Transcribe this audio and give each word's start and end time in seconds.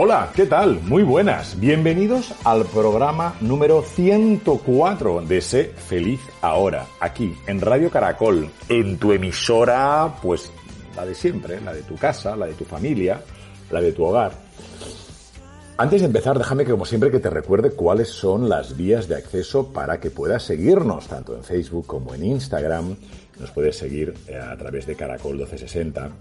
Hola, 0.00 0.30
¿qué 0.32 0.46
tal? 0.46 0.80
Muy 0.82 1.02
buenas. 1.02 1.58
Bienvenidos 1.58 2.32
al 2.44 2.64
programa 2.66 3.34
número 3.40 3.82
104 3.82 5.22
de 5.22 5.40
Sé 5.40 5.64
Feliz 5.74 6.20
Ahora, 6.40 6.86
aquí 7.00 7.34
en 7.48 7.60
Radio 7.60 7.90
Caracol, 7.90 8.48
en 8.68 8.96
tu 8.98 9.10
emisora, 9.10 10.14
pues 10.22 10.52
la 10.94 11.04
de 11.04 11.16
siempre, 11.16 11.60
la 11.60 11.72
de 11.72 11.82
tu 11.82 11.96
casa, 11.96 12.36
la 12.36 12.46
de 12.46 12.52
tu 12.52 12.64
familia, 12.64 13.20
la 13.72 13.80
de 13.80 13.90
tu 13.90 14.04
hogar. 14.04 14.30
Antes 15.78 16.02
de 16.02 16.06
empezar, 16.06 16.38
déjame 16.38 16.64
que 16.64 16.70
como 16.70 16.86
siempre 16.86 17.10
que 17.10 17.18
te 17.18 17.28
recuerde 17.28 17.72
cuáles 17.72 18.06
son 18.08 18.48
las 18.48 18.76
vías 18.76 19.08
de 19.08 19.16
acceso 19.16 19.72
para 19.72 19.98
que 19.98 20.12
puedas 20.12 20.44
seguirnos, 20.44 21.08
tanto 21.08 21.34
en 21.34 21.42
Facebook 21.42 21.88
como 21.88 22.14
en 22.14 22.24
Instagram. 22.24 22.94
Nos 23.40 23.50
puedes 23.50 23.76
seguir 23.76 24.14
eh, 24.28 24.36
a 24.36 24.56
través 24.56 24.86
de 24.86 24.94
Caracol 24.94 25.38
1260 25.38 26.12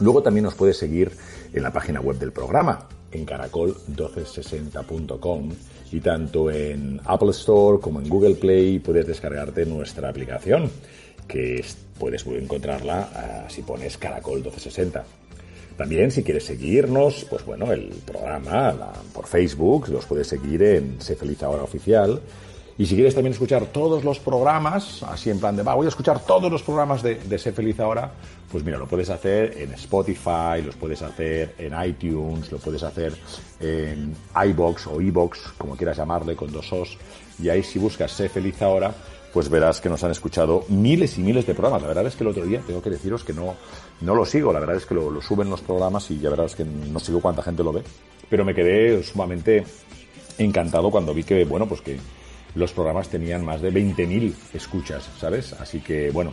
Luego 0.00 0.22
también 0.22 0.44
nos 0.44 0.54
puedes 0.54 0.76
seguir 0.76 1.12
en 1.52 1.62
la 1.62 1.72
página 1.72 2.00
web 2.00 2.18
del 2.18 2.32
programa, 2.32 2.88
en 3.14 3.26
caracol1260.com 3.26 5.50
y 5.92 6.00
tanto 6.00 6.50
en 6.50 7.00
Apple 7.04 7.30
Store 7.30 7.78
como 7.80 8.00
en 8.00 8.08
Google 8.08 8.34
Play 8.34 8.80
puedes 8.80 9.06
descargarte 9.06 9.64
nuestra 9.66 10.08
aplicación, 10.08 10.68
que 11.28 11.64
puedes 11.98 12.26
encontrarla 12.26 13.10
ah, 13.14 13.44
si 13.48 13.62
pones 13.62 13.96
Caracol 13.96 14.40
1260. 14.40 15.04
También 15.76 16.10
si 16.10 16.22
quieres 16.22 16.44
seguirnos, 16.44 17.26
pues 17.28 17.44
bueno, 17.44 17.72
el 17.72 17.88
programa 18.06 18.92
por 19.12 19.26
Facebook, 19.26 19.88
los 19.88 20.06
puedes 20.06 20.28
seguir 20.28 20.62
en 20.62 21.00
Se 21.00 21.16
Feliz 21.16 21.42
Ahora 21.42 21.64
Oficial 21.64 22.20
y 22.76 22.86
si 22.86 22.96
quieres 22.96 23.14
también 23.14 23.32
escuchar 23.32 23.66
todos 23.66 24.02
los 24.02 24.18
programas, 24.18 25.02
así 25.04 25.30
en 25.30 25.38
plan 25.38 25.54
de, 25.54 25.62
va, 25.62 25.74
voy 25.74 25.86
a 25.86 25.90
escuchar 25.90 26.24
todos 26.24 26.50
los 26.50 26.62
programas 26.62 27.02
de, 27.02 27.14
de 27.16 27.38
Sé 27.38 27.52
Feliz 27.52 27.78
Ahora, 27.78 28.10
pues 28.50 28.64
mira, 28.64 28.78
lo 28.78 28.86
puedes 28.86 29.10
hacer 29.10 29.56
en 29.58 29.72
Spotify, 29.74 30.60
los 30.64 30.74
puedes 30.74 31.00
hacer 31.02 31.54
en 31.58 31.72
iTunes, 31.84 32.50
lo 32.50 32.58
puedes 32.58 32.82
hacer 32.82 33.14
en 33.60 34.16
iBox 34.48 34.88
o 34.88 35.00
iBox, 35.00 35.52
como 35.56 35.76
quieras 35.76 35.98
llamarle, 35.98 36.34
con 36.34 36.50
dos 36.50 36.72
os. 36.72 36.98
Y 37.40 37.48
ahí 37.48 37.62
si 37.62 37.78
buscas 37.78 38.10
Sé 38.10 38.28
Feliz 38.28 38.60
Ahora, 38.60 38.92
pues 39.32 39.48
verás 39.48 39.80
que 39.80 39.88
nos 39.88 40.02
han 40.02 40.10
escuchado 40.10 40.64
miles 40.68 41.16
y 41.18 41.22
miles 41.22 41.46
de 41.46 41.54
programas. 41.54 41.82
La 41.82 41.88
verdad 41.88 42.06
es 42.06 42.16
que 42.16 42.24
el 42.24 42.30
otro 42.30 42.44
día 42.44 42.60
tengo 42.66 42.82
que 42.82 42.90
deciros 42.90 43.22
que 43.22 43.32
no, 43.32 43.54
no 44.00 44.14
lo 44.16 44.24
sigo, 44.24 44.52
la 44.52 44.58
verdad 44.58 44.76
es 44.76 44.86
que 44.86 44.94
lo, 44.94 45.10
lo 45.10 45.20
suben 45.20 45.48
los 45.48 45.60
programas 45.60 46.10
y 46.10 46.18
ya 46.18 46.30
verás 46.30 46.56
que 46.56 46.64
no 46.64 46.98
sigo 46.98 47.20
cuánta 47.20 47.42
gente 47.42 47.62
lo 47.62 47.72
ve. 47.72 47.82
Pero 48.28 48.44
me 48.44 48.54
quedé 48.54 49.00
sumamente 49.04 49.64
encantado 50.38 50.90
cuando 50.90 51.14
vi 51.14 51.22
que, 51.22 51.44
bueno, 51.44 51.68
pues 51.68 51.80
que 51.80 51.98
los 52.54 52.72
programas 52.72 53.08
tenían 53.08 53.44
más 53.44 53.60
de 53.60 53.72
20.000 53.72 54.34
escuchas, 54.54 55.08
¿sabes? 55.18 55.52
Así 55.54 55.80
que, 55.80 56.10
bueno, 56.10 56.32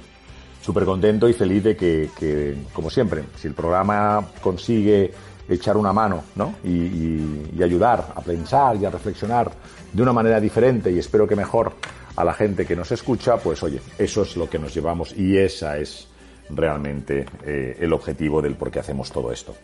súper 0.61 0.85
contento 0.85 1.27
y 1.27 1.33
feliz 1.33 1.63
de 1.63 1.75
que, 1.75 2.55
como 2.73 2.89
siempre, 2.89 3.23
si 3.35 3.47
el 3.47 3.53
programa 3.53 4.27
consigue 4.41 5.11
echar 5.49 5.75
una 5.75 5.91
mano, 5.91 6.23
¿no? 6.35 6.55
Y, 6.63 7.61
ayudar 7.61 8.13
a 8.15 8.21
pensar 8.21 8.75
y 8.77 8.85
a 8.85 8.89
reflexionar 8.89 9.51
de 9.93 10.01
una 10.01 10.11
manera 10.11 10.39
diferente 10.39 10.91
y 10.91 10.97
espero 10.97 11.27
que 11.27 11.35
mejor 11.35 11.73
a 12.15 12.23
la 12.23 12.33
gente 12.33 12.65
que 12.65 12.75
nos 12.75 12.91
escucha, 12.91 13.37
pues 13.37 13.61
oye, 13.61 13.79
eso 13.99 14.23
es 14.23 14.35
lo 14.35 14.49
que 14.49 14.57
nos 14.57 14.73
llevamos 14.73 15.15
y 15.15 15.37
esa 15.37 15.77
es 15.77 16.07
realmente 16.49 17.23
eh, 17.45 17.77
el 17.79 17.93
objetivo 17.93 18.41
del 18.41 18.55
por 18.55 18.71
qué 18.71 18.79
hacemos 18.79 19.11
todo 19.11 19.31
esto. 19.31 19.55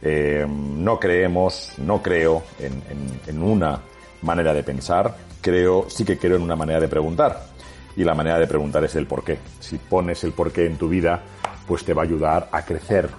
Eh, 0.00 0.46
no 0.48 0.98
creemos, 0.98 1.72
no 1.76 2.02
creo 2.02 2.42
en 2.58 3.42
una 3.42 3.78
manera 4.22 4.54
de 4.54 4.62
pensar, 4.62 5.14
creo, 5.44 5.84
sí 5.90 6.06
que 6.06 6.16
creo 6.16 6.36
en 6.36 6.42
una 6.42 6.56
manera 6.56 6.80
de 6.80 6.88
preguntar. 6.88 7.48
Y 7.96 8.02
la 8.02 8.14
manera 8.14 8.38
de 8.38 8.46
preguntar 8.46 8.82
es 8.82 8.94
el 8.94 9.06
por 9.06 9.22
qué. 9.22 9.38
Si 9.60 9.76
pones 9.76 10.24
el 10.24 10.32
por 10.32 10.50
qué 10.50 10.64
en 10.64 10.78
tu 10.78 10.88
vida, 10.88 11.22
pues 11.68 11.84
te 11.84 11.92
va 11.92 12.02
a 12.02 12.06
ayudar 12.06 12.48
a 12.50 12.64
crecer 12.64 13.10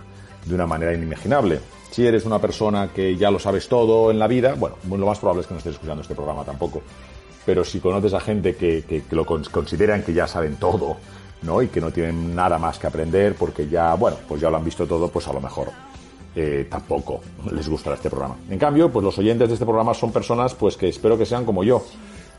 de 0.43 0.55
una 0.55 0.65
manera 0.65 0.93
inimaginable. 0.93 1.59
Si 1.91 2.05
eres 2.05 2.25
una 2.25 2.39
persona 2.39 2.89
que 2.93 3.15
ya 3.15 3.29
lo 3.29 3.37
sabes 3.37 3.69
todo 3.69 4.09
en 4.09 4.17
la 4.17 4.27
vida, 4.27 4.55
bueno, 4.55 4.75
lo 4.89 5.05
más 5.05 5.19
probable 5.19 5.41
es 5.41 5.47
que 5.47 5.53
no 5.53 5.59
estés 5.59 5.75
escuchando 5.75 6.01
este 6.01 6.15
programa 6.15 6.43
tampoco. 6.43 6.81
Pero 7.45 7.63
si 7.63 7.79
conoces 7.79 8.13
a 8.15 8.19
gente 8.19 8.55
que, 8.55 8.83
que, 8.83 9.03
lo 9.11 9.23
consideran 9.25 10.01
que 10.01 10.11
ya 10.11 10.27
saben 10.27 10.55
todo, 10.55 10.97
¿no? 11.43 11.61
Y 11.61 11.67
que 11.67 11.79
no 11.79 11.91
tienen 11.91 12.35
nada 12.35 12.57
más 12.57 12.79
que 12.79 12.87
aprender 12.87 13.35
porque 13.35 13.69
ya, 13.69 13.93
bueno, 13.93 14.17
pues 14.27 14.41
ya 14.41 14.49
lo 14.49 14.57
han 14.57 14.65
visto 14.65 14.87
todo, 14.87 15.09
pues 15.09 15.27
a 15.27 15.33
lo 15.33 15.39
mejor 15.39 15.69
eh, 16.35 16.67
tampoco 16.69 17.21
les 17.51 17.69
gustará 17.69 17.95
este 17.95 18.09
programa. 18.09 18.35
En 18.49 18.59
cambio, 18.59 18.91
pues 18.91 19.05
los 19.05 19.17
oyentes 19.19 19.47
de 19.47 19.53
este 19.53 19.65
programa 19.65 19.93
son 19.93 20.11
personas 20.11 20.53
pues 20.55 20.75
que 20.75 20.89
espero 20.89 21.17
que 21.17 21.25
sean 21.25 21.45
como 21.45 21.63
yo, 21.63 21.81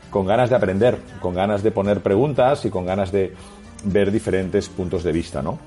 con 0.09 0.25
ganas 0.25 0.49
de 0.49 0.55
aprender, 0.55 0.99
con 1.21 1.33
ganas 1.33 1.63
de 1.63 1.71
poner 1.71 2.01
preguntas 2.01 2.65
y 2.65 2.69
con 2.69 2.85
ganas 2.85 3.11
de 3.11 3.33
ver 3.83 4.11
diferentes 4.11 4.69
puntos 4.69 5.03
de 5.03 5.11
vista, 5.11 5.41
¿no? 5.41 5.59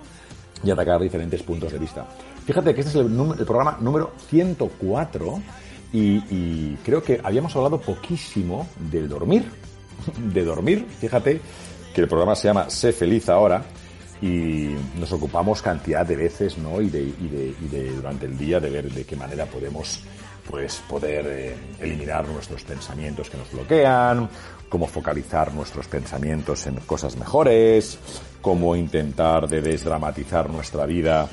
Y 0.63 0.71
atacar 0.71 1.01
diferentes 1.01 1.43
puntos 1.43 1.73
de 1.73 1.79
vista. 1.79 2.07
Fíjate 2.45 2.75
que 2.75 2.81
este 2.81 2.99
es 2.99 3.07
el, 3.07 3.47
programa 3.47 3.79
número 3.81 4.13
104 4.29 5.41
y, 5.93 6.17
y, 6.31 6.79
creo 6.85 7.03
que 7.03 7.21
habíamos 7.23 7.55
hablado 7.57 7.81
poquísimo 7.81 8.67
del 8.91 9.09
dormir. 9.09 9.45
De 10.33 10.45
dormir, 10.45 10.87
fíjate 10.99 11.41
que 11.95 12.01
el 12.01 12.09
programa 12.09 12.35
se 12.35 12.49
llama 12.49 12.71
Sé 12.71 12.93
feliz 12.93 13.29
ahora 13.29 13.63
y 14.23 14.75
nos 14.99 15.13
ocupamos 15.13 15.61
cantidad 15.61 16.07
de 16.07 16.17
veces, 16.17 16.57
¿no? 16.59 16.81
Y 16.81 16.87
y 16.87 17.69
de 17.69 17.91
durante 17.91 18.27
el 18.27 18.39
día 18.39 18.61
de 18.61 18.71
ver 18.71 18.91
de 18.91 19.05
qué 19.05 19.17
manera 19.17 19.47
podemos 19.47 20.01
pues 20.49 20.83
poder 20.89 21.27
eh, 21.29 21.57
eliminar 21.81 22.29
nuestros 22.29 22.63
pensamientos 22.65 23.29
que 23.31 23.37
nos 23.37 23.53
bloquean, 23.53 24.29
cómo 24.69 24.87
focalizar 24.87 25.53
nuestros 25.53 25.89
pensamientos 25.89 26.67
en 26.67 26.77
cosas 26.81 27.17
mejores, 27.17 27.99
cómo 28.41 28.77
intentar 28.77 29.49
de 29.49 29.61
desdramatizar 29.61 30.49
nuestra 30.49 30.87
vida 30.87 31.29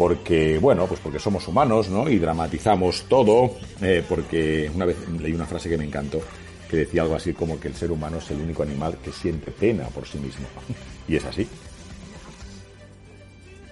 porque, 0.00 0.58
bueno, 0.58 0.86
pues 0.86 0.98
porque 0.98 1.18
somos 1.18 1.46
humanos, 1.46 1.90
¿no? 1.90 2.08
Y 2.08 2.18
dramatizamos 2.18 3.04
todo, 3.06 3.56
eh, 3.82 4.02
porque 4.08 4.70
una 4.74 4.86
vez 4.86 4.96
leí 5.20 5.34
una 5.34 5.44
frase 5.44 5.68
que 5.68 5.76
me 5.76 5.84
encantó, 5.84 6.22
que 6.70 6.78
decía 6.78 7.02
algo 7.02 7.16
así 7.16 7.34
como 7.34 7.60
que 7.60 7.68
el 7.68 7.74
ser 7.74 7.92
humano 7.92 8.16
es 8.16 8.30
el 8.30 8.40
único 8.40 8.62
animal 8.62 8.96
que 9.04 9.12
siente 9.12 9.50
pena 9.50 9.84
por 9.88 10.06
sí 10.06 10.16
mismo. 10.16 10.46
y 11.08 11.16
es 11.16 11.24
así. 11.26 11.46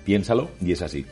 Piénsalo 0.05 0.51
y 0.61 0.73
es 0.73 0.83
así. 0.83 1.07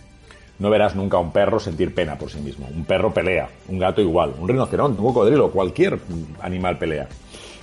No 0.59 0.71
verás 0.71 0.95
nunca 0.95 1.19
a 1.19 1.21
un 1.21 1.33
perro 1.33 1.61
sentir 1.61 1.95
pena 1.95 2.17
por 2.17 2.31
sí 2.31 2.39
mismo. 2.39 2.67
Un 2.75 2.85
perro 2.85 3.13
pelea, 3.13 3.49
un 3.69 3.79
gato 3.79 4.01
igual, 4.01 4.35
un 4.39 4.49
rinoceronte, 4.49 5.01
un 5.01 5.09
cocodrilo, 5.09 5.51
cualquier 5.51 5.99
animal 6.41 6.79
pelea. 6.79 7.09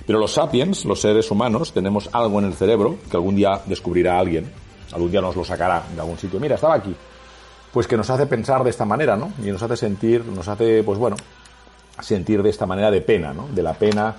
Pero 0.06 0.18
los 0.18 0.32
sapiens, 0.32 0.84
los 0.84 1.00
seres 1.00 1.30
humanos, 1.30 1.72
tenemos 1.72 2.08
algo 2.12 2.38
en 2.38 2.46
el 2.46 2.54
cerebro 2.54 2.98
que 3.10 3.16
algún 3.16 3.36
día 3.36 3.60
descubrirá 3.66 4.18
alguien, 4.18 4.50
algún 4.92 5.10
día 5.10 5.20
nos 5.20 5.34
lo 5.34 5.44
sacará 5.44 5.82
de 5.94 6.00
algún 6.00 6.18
sitio. 6.18 6.38
Mira, 6.38 6.54
estaba 6.56 6.74
aquí. 6.74 6.94
Pues 7.72 7.88
que 7.88 7.96
nos 7.96 8.08
hace 8.10 8.26
pensar 8.26 8.62
de 8.62 8.70
esta 8.70 8.84
manera, 8.84 9.16
¿no? 9.16 9.32
Y 9.42 9.50
nos 9.50 9.62
hace 9.62 9.76
sentir, 9.76 10.24
nos 10.24 10.46
hace, 10.46 10.84
pues 10.84 10.98
bueno, 10.98 11.16
sentir 12.00 12.42
de 12.42 12.50
esta 12.50 12.66
manera 12.66 12.90
de 12.90 13.00
pena, 13.00 13.32
¿no? 13.32 13.48
De 13.48 13.62
la 13.62 13.72
pena, 13.72 14.14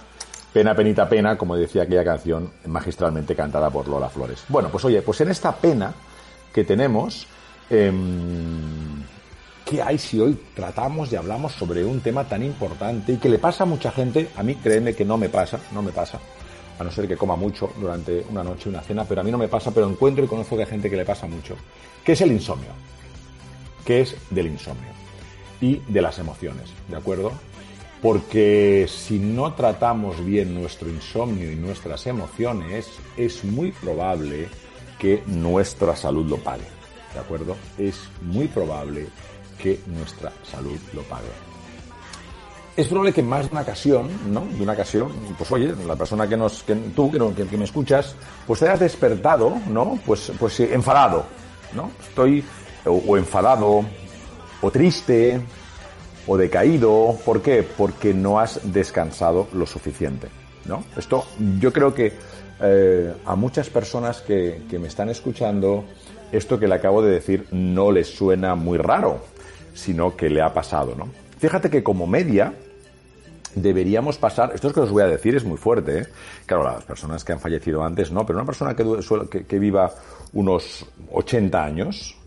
pena, 0.51 0.75
penita, 0.75 1.07
pena, 1.07 1.37
como 1.37 1.55
decía 1.55 1.83
aquella 1.83 2.03
canción 2.03 2.51
magistralmente 2.65 3.35
cantada 3.35 3.69
por 3.69 3.87
Lola 3.87 4.09
Flores. 4.09 4.43
Bueno, 4.49 4.69
pues 4.69 4.83
oye, 4.85 5.01
pues 5.01 5.21
en 5.21 5.29
esta 5.29 5.55
pena 5.55 5.93
que 6.53 6.63
tenemos, 6.63 7.27
em, 7.69 9.03
¿qué 9.65 9.81
hay 9.81 9.97
si 9.97 10.19
hoy 10.19 10.39
tratamos 10.53 11.11
y 11.11 11.15
hablamos 11.15 11.53
sobre 11.53 11.83
un 11.85 11.99
tema 12.01 12.23
tan 12.23 12.43
importante 12.43 13.13
y 13.13 13.17
que 13.17 13.29
le 13.29 13.39
pasa 13.39 13.63
a 13.63 13.67
mucha 13.67 13.91
gente? 13.91 14.29
A 14.35 14.43
mí 14.43 14.55
créeme 14.55 14.93
que 14.93 15.05
no 15.05 15.17
me 15.17 15.29
pasa, 15.29 15.59
no 15.71 15.81
me 15.81 15.91
pasa 15.91 16.19
a 16.77 16.83
no 16.83 16.91
ser 16.91 17.07
que 17.07 17.17
coma 17.17 17.35
mucho 17.35 17.71
durante 17.79 18.25
una 18.29 18.43
noche, 18.43 18.69
una 18.69 18.81
cena, 18.81 19.05
pero 19.05 19.21
a 19.21 19.23
mí 19.23 19.31
no 19.31 19.37
me 19.37 19.47
pasa, 19.47 19.71
pero 19.71 19.89
encuentro 19.89 20.23
y 20.23 20.27
conozco 20.27 20.55
que 20.55 20.63
hay 20.63 20.69
gente 20.69 20.89
que 20.89 20.97
le 20.97 21.05
pasa 21.05 21.25
mucho, 21.27 21.55
que 22.03 22.13
es 22.13 22.21
el 22.21 22.31
insomnio. 22.31 22.71
¿Qué 23.85 24.01
es 24.01 24.15
del 24.29 24.47
insomnio? 24.47 24.89
Y 25.61 25.77
de 25.87 26.01
las 26.01 26.19
emociones, 26.19 26.71
¿de 26.87 26.97
acuerdo? 26.97 27.31
Porque 28.01 28.87
si 28.89 29.19
no 29.19 29.53
tratamos 29.53 30.23
bien 30.23 30.53
nuestro 30.53 30.89
insomnio 30.89 31.51
y 31.51 31.55
nuestras 31.55 32.05
emociones, 32.07 32.89
es 33.15 33.43
muy 33.43 33.71
probable 33.71 34.49
que 34.99 35.23
nuestra 35.27 35.95
salud 35.95 36.25
lo 36.29 36.37
pague, 36.37 36.65
¿de 37.15 37.19
acuerdo? 37.19 37.55
Es 37.79 37.95
muy 38.21 38.47
probable 38.47 39.07
que 39.57 39.79
nuestra 39.87 40.31
salud 40.43 40.77
lo 40.93 41.01
pague 41.03 41.55
es 42.75 42.87
probable 42.87 43.13
que 43.13 43.23
más 43.23 43.45
de 43.45 43.51
una 43.53 43.61
ocasión, 43.61 44.09
¿no? 44.31 44.45
De 44.45 44.61
una 44.61 44.73
ocasión, 44.73 45.09
pues 45.37 45.49
oye, 45.51 45.73
la 45.87 45.95
persona 45.95 46.27
que 46.27 46.35
nos, 46.35 46.63
que 46.63 46.75
tú, 46.75 47.09
que, 47.09 47.47
que, 47.47 47.57
me 47.57 47.63
escuchas, 47.63 48.15
pues 48.45 48.59
te 48.59 48.67
hayas 48.67 48.81
despertado, 48.81 49.55
¿no? 49.69 49.97
Pues, 50.05 50.31
pues 50.37 50.59
enfadado, 50.59 51.25
¿no? 51.73 51.91
Estoy 52.09 52.43
o, 52.85 53.17
enfadado, 53.17 53.85
o 54.61 54.71
triste, 54.71 55.39
o 56.27 56.35
decaído. 56.35 57.17
¿Por 57.23 57.41
qué? 57.41 57.63
Porque 57.63 58.13
no 58.13 58.39
has 58.39 58.59
descansado 58.63 59.47
lo 59.53 59.65
suficiente, 59.65 60.27
¿no? 60.65 60.83
Esto, 60.97 61.25
yo 61.59 61.71
creo 61.71 61.93
que 61.93 62.11
eh, 62.59 63.13
a 63.25 63.35
muchas 63.37 63.69
personas 63.69 64.19
que, 64.19 64.63
que 64.69 64.79
me 64.79 64.89
están 64.89 65.09
escuchando, 65.09 65.85
esto 66.37 66.59
que 66.59 66.67
le 66.67 66.75
acabo 66.75 67.01
de 67.01 67.11
decir 67.11 67.47
no 67.51 67.91
les 67.91 68.07
suena 68.07 68.55
muy 68.55 68.77
raro, 68.77 69.19
sino 69.73 70.15
que 70.15 70.29
le 70.29 70.41
ha 70.41 70.53
pasado, 70.53 70.95
¿no? 70.95 71.09
Fíjate 71.39 71.69
que 71.69 71.83
como 71.83 72.07
media, 72.07 72.53
deberíamos 73.55 74.17
pasar, 74.17 74.51
esto 74.53 74.67
es 74.67 74.73
que 74.73 74.79
os 74.81 74.91
voy 74.91 75.03
a 75.03 75.07
decir 75.07 75.35
es 75.35 75.43
muy 75.43 75.57
fuerte, 75.57 75.99
¿eh? 75.99 76.07
claro, 76.45 76.63
las 76.63 76.83
personas 76.83 77.23
que 77.23 77.33
han 77.33 77.39
fallecido 77.39 77.83
antes 77.83 78.11
no, 78.11 78.25
pero 78.25 78.39
una 78.39 78.45
persona 78.45 78.75
que, 78.75 79.45
que, 79.45 79.59
viva 79.59 79.91
unos 80.33 80.85
80 81.11 81.63
años, 81.63 82.17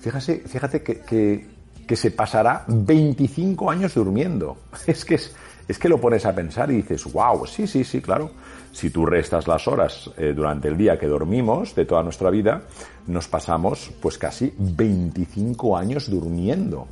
fíjate, 0.00 0.40
fíjate 0.46 0.82
que, 0.82 1.46
que, 1.86 1.96
se 1.96 2.10
pasará 2.10 2.64
25 2.68 3.70
años 3.70 3.94
durmiendo. 3.94 4.58
Es 4.86 5.04
que, 5.04 5.14
es, 5.14 5.34
es, 5.66 5.78
que 5.78 5.88
lo 5.88 5.98
pones 5.98 6.26
a 6.26 6.34
pensar 6.34 6.70
y 6.70 6.76
dices, 6.76 7.10
wow, 7.12 7.46
sí, 7.46 7.66
sí, 7.66 7.84
sí, 7.84 8.00
claro. 8.00 8.30
Si 8.72 8.90
tú 8.90 9.06
restas 9.06 9.48
las 9.48 9.66
horas 9.66 10.10
eh, 10.16 10.32
durante 10.34 10.68
el 10.68 10.76
día 10.76 10.98
que 10.98 11.06
dormimos 11.06 11.74
de 11.74 11.84
toda 11.84 12.02
nuestra 12.02 12.30
vida, 12.30 12.62
nos 13.06 13.28
pasamos 13.28 13.90
pues 14.00 14.18
casi 14.18 14.52
25 14.56 15.76
años 15.76 16.10
durmiendo. 16.10 16.86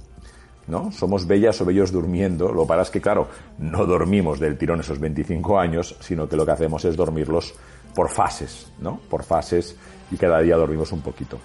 ¿no? 0.67 0.91
Somos 0.91 1.27
bellas 1.27 1.61
o 1.61 1.65
bellos 1.65 1.93
durmiendo, 1.93 2.53
lo 2.53 2.63
que 2.63 2.69
pasa 2.69 2.83
es 2.83 2.91
que, 2.91 3.01
claro, 3.01 3.29
no 3.59 3.87
dormimos 3.87 4.41
del 4.41 4.59
tirón 4.59 4.81
esos 4.81 4.99
25 4.99 5.59
años, 5.59 5.97
sino 6.01 6.29
que 6.29 6.37
lo 6.37 6.45
que 6.45 6.53
hacemos 6.53 6.85
es 6.85 6.97
dormirlos 6.97 7.55
por 7.95 8.11
fases, 8.11 8.71
¿no? 8.81 9.01
Por 9.09 9.23
fases 9.23 9.77
y 10.11 10.17
cada 10.17 10.41
día 10.41 10.57
dormimos 10.57 10.93
un 10.93 11.01
poquito. 11.01 11.39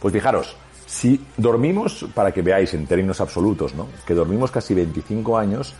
Pues 0.00 0.12
fijaros, 0.12 0.54
si 0.86 1.24
dormimos, 1.36 2.06
para 2.14 2.30
que 2.30 2.42
veáis 2.42 2.74
en 2.74 2.86
términos 2.86 3.20
absolutos, 3.20 3.74
¿no? 3.74 3.88
Que 4.06 4.14
dormimos 4.14 4.50
casi 4.50 4.74
25 4.74 5.38
años, 5.38 5.74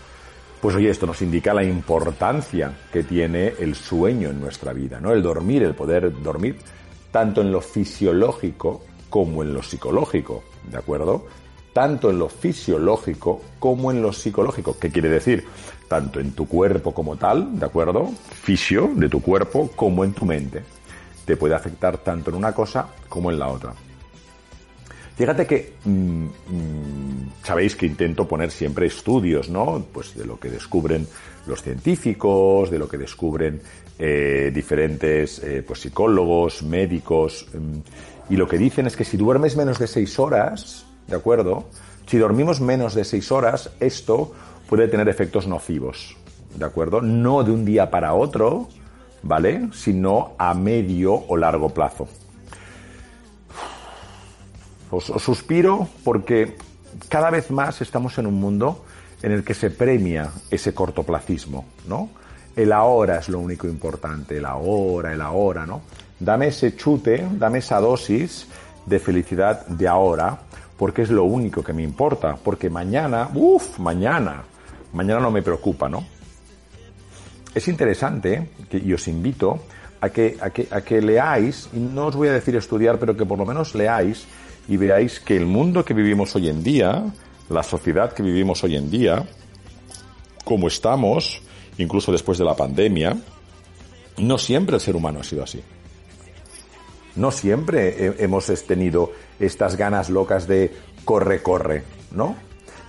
pues 0.64 0.76
oye, 0.76 0.88
esto 0.88 1.04
nos 1.04 1.20
indica 1.20 1.52
la 1.52 1.62
importancia 1.62 2.72
que 2.90 3.02
tiene 3.02 3.52
el 3.58 3.74
sueño 3.74 4.30
en 4.30 4.40
nuestra 4.40 4.72
vida, 4.72 4.98
¿no? 4.98 5.12
El 5.12 5.22
dormir, 5.22 5.62
el 5.62 5.74
poder 5.74 6.10
dormir, 6.22 6.56
tanto 7.10 7.42
en 7.42 7.52
lo 7.52 7.60
fisiológico 7.60 8.80
como 9.10 9.42
en 9.42 9.52
lo 9.52 9.62
psicológico, 9.62 10.42
¿de 10.70 10.78
acuerdo? 10.78 11.26
tanto 11.74 12.08
en 12.08 12.18
lo 12.18 12.30
fisiológico 12.30 13.42
como 13.58 13.90
en 13.90 14.00
lo 14.00 14.10
psicológico. 14.10 14.78
¿Qué 14.78 14.90
quiere 14.90 15.10
decir? 15.10 15.44
Tanto 15.86 16.18
en 16.18 16.32
tu 16.32 16.48
cuerpo 16.48 16.94
como 16.94 17.16
tal, 17.16 17.58
¿de 17.58 17.66
acuerdo? 17.66 18.10
Fisio 18.30 18.90
de 18.94 19.10
tu 19.10 19.20
cuerpo 19.20 19.70
como 19.76 20.02
en 20.02 20.14
tu 20.14 20.24
mente. 20.24 20.62
Te 21.26 21.36
puede 21.36 21.54
afectar 21.54 21.98
tanto 21.98 22.30
en 22.30 22.36
una 22.36 22.52
cosa 22.52 22.88
como 23.06 23.30
en 23.30 23.38
la 23.38 23.48
otra. 23.48 23.74
Fíjate 25.16 25.46
que 25.46 25.74
mm, 25.84 26.24
mm, 26.24 27.32
sabéis 27.42 27.76
que 27.76 27.86
intento 27.86 28.26
poner 28.26 28.50
siempre 28.50 28.86
estudios, 28.86 29.48
¿no? 29.48 29.84
Pues 29.92 30.16
de 30.16 30.24
lo 30.24 30.40
que 30.40 30.50
descubren 30.50 31.06
los 31.46 31.62
científicos, 31.62 32.70
de 32.70 32.78
lo 32.78 32.88
que 32.88 32.98
descubren 32.98 33.60
eh, 33.98 34.50
diferentes 34.52 35.38
eh, 35.38 35.62
pues, 35.64 35.80
psicólogos, 35.80 36.64
médicos, 36.64 37.46
mm, 37.54 38.32
y 38.32 38.36
lo 38.36 38.48
que 38.48 38.58
dicen 38.58 38.86
es 38.86 38.96
que 38.96 39.04
si 39.04 39.16
duermes 39.16 39.56
menos 39.56 39.78
de 39.78 39.86
seis 39.86 40.18
horas, 40.18 40.86
¿de 41.06 41.14
acuerdo? 41.14 41.66
Si 42.06 42.18
dormimos 42.18 42.60
menos 42.60 42.94
de 42.94 43.04
seis 43.04 43.30
horas, 43.30 43.70
esto 43.80 44.32
puede 44.68 44.88
tener 44.88 45.08
efectos 45.08 45.46
nocivos, 45.46 46.16
¿de 46.56 46.64
acuerdo? 46.64 47.00
No 47.02 47.44
de 47.44 47.52
un 47.52 47.64
día 47.64 47.90
para 47.90 48.14
otro, 48.14 48.68
¿vale? 49.22 49.68
Sino 49.72 50.32
a 50.38 50.54
medio 50.54 51.14
o 51.14 51.36
largo 51.36 51.68
plazo. 51.68 52.08
Os, 54.90 55.04
suspiro 55.04 55.88
porque 56.04 56.56
cada 57.08 57.30
vez 57.30 57.50
más 57.50 57.80
estamos 57.80 58.18
en 58.18 58.26
un 58.26 58.34
mundo 58.34 58.84
en 59.22 59.32
el 59.32 59.44
que 59.44 59.54
se 59.54 59.70
premia 59.70 60.30
ese 60.50 60.74
cortoplacismo, 60.74 61.64
¿no? 61.88 62.10
El 62.54 62.72
ahora 62.72 63.18
es 63.18 63.28
lo 63.28 63.40
único 63.40 63.66
importante, 63.66 64.38
el 64.38 64.44
ahora, 64.44 65.12
el 65.12 65.20
ahora, 65.20 65.66
¿no? 65.66 65.82
Dame 66.20 66.48
ese 66.48 66.76
chute, 66.76 67.26
dame 67.32 67.58
esa 67.58 67.80
dosis 67.80 68.46
de 68.86 68.98
felicidad 68.98 69.66
de 69.66 69.88
ahora, 69.88 70.38
porque 70.76 71.02
es 71.02 71.10
lo 71.10 71.24
único 71.24 71.64
que 71.64 71.72
me 71.72 71.82
importa, 71.82 72.36
porque 72.36 72.70
mañana, 72.70 73.30
uff, 73.34 73.78
mañana, 73.78 74.44
mañana 74.92 75.20
no 75.20 75.30
me 75.30 75.42
preocupa, 75.42 75.88
¿no? 75.88 76.04
Es 77.54 77.66
interesante, 77.68 78.50
y 78.70 78.92
os 78.92 79.08
invito 79.08 79.60
a 80.00 80.10
que, 80.10 80.36
a 80.40 80.50
que, 80.50 80.68
a 80.70 80.80
que 80.82 81.00
leáis, 81.00 81.68
y 81.72 81.78
no 81.78 82.06
os 82.06 82.16
voy 82.16 82.28
a 82.28 82.32
decir 82.32 82.54
estudiar, 82.56 82.98
pero 82.98 83.16
que 83.16 83.24
por 83.24 83.38
lo 83.38 83.46
menos 83.46 83.74
leáis 83.74 84.26
y 84.68 84.76
veáis 84.76 85.20
que 85.20 85.36
el 85.36 85.46
mundo 85.46 85.84
que 85.84 85.94
vivimos 85.94 86.34
hoy 86.36 86.48
en 86.48 86.62
día, 86.62 87.04
la 87.48 87.62
sociedad 87.62 88.12
que 88.12 88.22
vivimos 88.22 88.64
hoy 88.64 88.76
en 88.76 88.90
día, 88.90 89.24
como 90.44 90.68
estamos, 90.68 91.42
incluso 91.78 92.12
después 92.12 92.38
de 92.38 92.44
la 92.44 92.54
pandemia, 92.54 93.16
no 94.18 94.38
siempre 94.38 94.76
el 94.76 94.80
ser 94.80 94.96
humano 94.96 95.20
ha 95.20 95.24
sido 95.24 95.42
así. 95.42 95.62
No 97.16 97.30
siempre 97.30 98.22
hemos 98.22 98.46
tenido 98.64 99.12
estas 99.38 99.76
ganas 99.76 100.10
locas 100.10 100.48
de 100.48 100.72
corre, 101.04 101.42
corre, 101.42 101.84
¿no? 102.10 102.36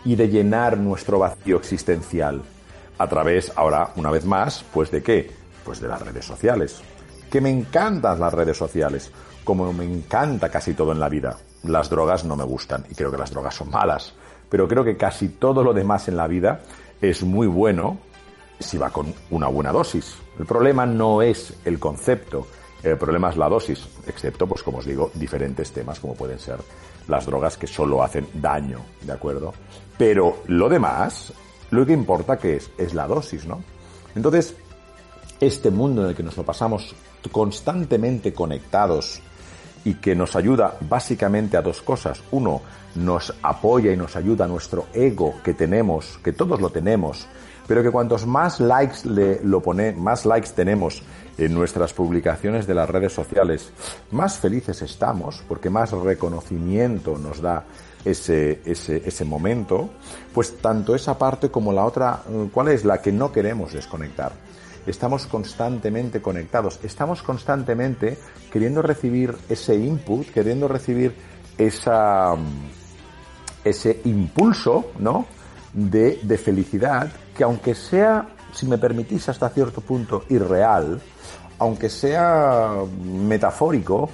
Y 0.03 0.15
de 0.15 0.29
llenar 0.29 0.77
nuestro 0.77 1.19
vacío 1.19 1.57
existencial 1.57 2.41
a 2.97 3.07
través, 3.07 3.51
ahora, 3.55 3.91
una 3.97 4.09
vez 4.09 4.25
más, 4.25 4.63
pues 4.73 4.89
de 4.89 5.03
qué? 5.03 5.29
Pues 5.63 5.79
de 5.79 5.87
las 5.87 6.01
redes 6.01 6.25
sociales. 6.25 6.81
Que 7.29 7.41
me 7.41 7.49
encantan 7.49 8.19
las 8.19 8.33
redes 8.33 8.57
sociales, 8.57 9.11
como 9.43 9.71
me 9.73 9.83
encanta 9.83 10.49
casi 10.49 10.73
todo 10.73 10.91
en 10.91 10.99
la 10.99 11.09
vida. 11.09 11.37
Las 11.65 11.89
drogas 11.89 12.25
no 12.25 12.35
me 12.35 12.43
gustan 12.43 12.85
y 12.89 12.95
creo 12.95 13.11
que 13.11 13.17
las 13.17 13.31
drogas 13.31 13.55
son 13.55 13.69
malas, 13.69 14.13
pero 14.49 14.67
creo 14.67 14.83
que 14.83 14.97
casi 14.97 15.29
todo 15.29 15.63
lo 15.63 15.73
demás 15.73 16.07
en 16.07 16.17
la 16.17 16.27
vida 16.27 16.61
es 17.01 17.23
muy 17.23 17.47
bueno 17.47 17.97
si 18.59 18.77
va 18.77 18.89
con 18.89 19.13
una 19.31 19.47
buena 19.47 19.71
dosis. 19.71 20.15
El 20.39 20.45
problema 20.45 20.85
no 20.85 21.21
es 21.21 21.53
el 21.65 21.79
concepto, 21.79 22.47
el 22.83 22.97
problema 22.97 23.29
es 23.29 23.37
la 23.37 23.49
dosis, 23.49 23.87
excepto, 24.07 24.47
pues 24.47 24.63
como 24.63 24.77
os 24.77 24.85
digo, 24.85 25.11
diferentes 25.15 25.71
temas 25.71 25.99
como 25.99 26.13
pueden 26.13 26.39
ser 26.39 26.57
las 27.07 27.25
drogas 27.25 27.57
que 27.57 27.67
solo 27.67 28.03
hacen 28.03 28.27
daño, 28.33 28.79
¿de 29.01 29.13
acuerdo? 29.13 29.53
Pero 29.97 30.43
lo 30.47 30.69
demás, 30.69 31.33
lo 31.71 31.85
que 31.85 31.93
importa 31.93 32.37
que 32.37 32.57
es, 32.57 32.69
es 32.77 32.93
la 32.93 33.07
dosis, 33.07 33.45
¿no? 33.45 33.61
Entonces, 34.15 34.55
este 35.39 35.69
mundo 35.69 36.03
en 36.03 36.09
el 36.09 36.15
que 36.15 36.23
nos 36.23 36.37
lo 36.37 36.43
pasamos 36.43 36.95
constantemente 37.31 38.33
conectados 38.33 39.21
y 39.85 39.93
que 39.95 40.15
nos 40.15 40.35
ayuda 40.35 40.75
básicamente 40.81 41.55
a 41.55 41.61
dos 41.61 41.81
cosas. 41.81 42.21
Uno, 42.31 42.61
nos 42.95 43.33
apoya 43.41 43.93
y 43.93 43.97
nos 43.97 44.15
ayuda 44.15 44.45
a 44.45 44.47
nuestro 44.47 44.87
ego 44.93 45.35
que 45.43 45.53
tenemos, 45.53 46.19
que 46.23 46.33
todos 46.33 46.59
lo 46.59 46.69
tenemos, 46.69 47.27
pero 47.67 47.83
que 47.83 47.91
cuantos 47.91 48.25
más 48.25 48.59
likes 48.59 49.07
le 49.07 49.41
lo 49.43 49.61
pone, 49.61 49.93
más 49.93 50.25
likes 50.25 50.49
tenemos 50.55 51.03
en 51.37 51.53
nuestras 51.53 51.93
publicaciones 51.93 52.65
de 52.67 52.73
las 52.73 52.89
redes 52.89 53.13
sociales, 53.13 53.71
más 54.11 54.37
felices 54.37 54.81
estamos, 54.81 55.43
porque 55.47 55.69
más 55.69 55.91
reconocimiento 55.91 57.17
nos 57.17 57.41
da 57.41 57.65
ese, 58.05 58.61
ese, 58.65 59.01
ese 59.05 59.25
momento, 59.25 59.89
pues 60.33 60.57
tanto 60.57 60.95
esa 60.95 61.17
parte 61.17 61.49
como 61.49 61.73
la 61.73 61.85
otra, 61.85 62.21
¿cuál 62.53 62.69
es 62.69 62.85
la 62.85 63.01
que 63.01 63.11
no 63.11 63.31
queremos 63.31 63.73
desconectar? 63.73 64.31
Estamos 64.85 65.25
constantemente 65.27 66.21
conectados, 66.21 66.79
estamos 66.83 67.23
constantemente 67.23 68.17
queriendo 68.51 68.81
recibir 68.81 69.35
ese 69.49 69.75
input, 69.75 70.27
queriendo 70.27 70.67
recibir 70.67 71.15
esa, 71.57 72.35
ese 73.63 74.01
impulso, 74.05 74.91
¿no? 74.99 75.25
de, 75.75 76.19
de 76.23 76.37
felicidad 76.37 77.11
que 77.35 77.43
aunque 77.43 77.75
sea, 77.75 78.29
si 78.53 78.65
me 78.65 78.77
permitís, 78.77 79.27
hasta 79.29 79.49
cierto 79.49 79.81
punto 79.81 80.23
irreal, 80.29 81.01
aunque 81.59 81.89
sea 81.89 82.71
metafórico, 83.03 84.09